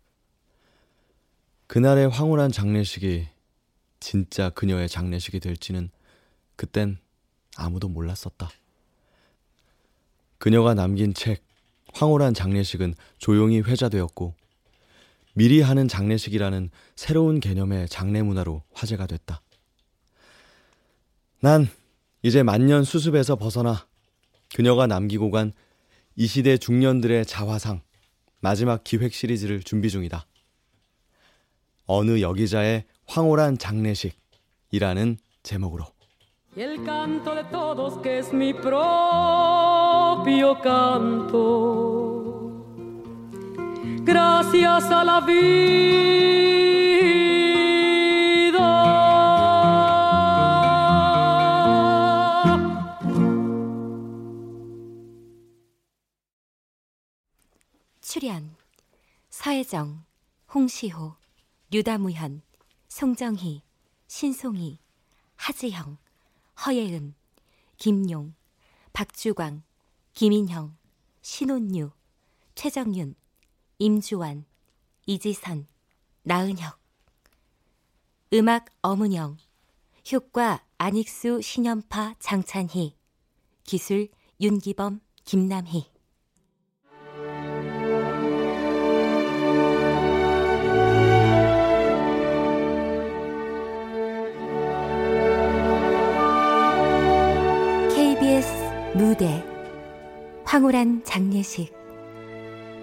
그날의 1.67 2.09
황홀한 2.09 2.53
장례식이 2.53 3.29
진짜 4.01 4.51
그녀의 4.51 4.89
장례식이 4.89 5.41
될지는 5.41 5.91
그땐 6.57 6.99
아무도 7.57 7.89
몰랐었다. 7.89 8.51
그녀가 10.39 10.75
남긴 10.75 11.15
책 11.15 11.45
황홀한 11.93 12.35
장례식은 12.35 12.95
조용히 13.19 13.61
회자되었고 13.61 14.35
미리 15.35 15.61
하는 15.61 15.87
장례식이라는 15.87 16.71
새로운 16.97 17.41
개념의 17.41 17.89
장례 17.89 18.23
문화로 18.23 18.63
화제가 18.73 19.07
됐다. 19.07 19.43
난 21.41 21.69
이제 22.23 22.43
만년 22.43 22.85
수습에서 22.85 23.37
벗어나 23.37 23.87
그녀가 24.55 24.87
남기고 24.87 25.31
간 25.31 25.53
이 26.17 26.27
시대 26.27 26.59
중년들의 26.59 27.25
자화상 27.25 27.81
마지막 28.41 28.85
기획 28.85 29.15
시리즈를 29.15 29.63
준비 29.63 29.89
중이다. 29.89 30.27
어느 31.87 32.21
여기자의 32.21 32.85
황홀한 33.11 33.59
장례식이라는 33.59 35.19
제목으로. 35.43 35.85
Y 36.57 36.63
el 36.63 36.85
canto 36.85 37.35
de 37.35 37.43
todos 37.51 38.01
que 38.03 38.19
es 38.19 38.33
mi 38.33 38.55
propio 38.55 39.81
canto. 40.61 42.07
Gracias 44.05 44.91
a 44.93 45.05
la 45.05 45.21
vida. 45.21 45.51
출연 58.01 58.57
서혜정, 59.31 60.05
홍시호, 60.53 61.17
류다무현, 61.71 62.43
송정희, 62.91 63.63
신송희, 64.09 64.81
하지형, 65.37 65.97
허예은, 66.67 67.15
김용, 67.79 68.35
박주광, 68.93 69.63
김인형, 70.13 70.77
신혼유, 71.23 71.93
최정윤, 72.57 73.15
임주환, 73.79 74.45
이지선, 75.07 75.69
나은혁. 76.25 76.81
음악 78.33 78.67
어문영 78.83 79.39
효과 80.13 80.67
안익수, 80.77 81.43
신연파, 81.43 82.17
장찬희 82.19 82.97
기술 83.63 84.09
윤기범, 84.41 85.01
김남희 85.25 85.90
무대 99.21 99.45
황홀한 100.47 101.05
장례식 101.05 101.75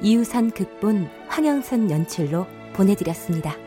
이우선 0.04 0.52
극본 0.52 1.10
황영선 1.28 1.90
연출로 1.90 2.46
보내드렸습니다. 2.74 3.67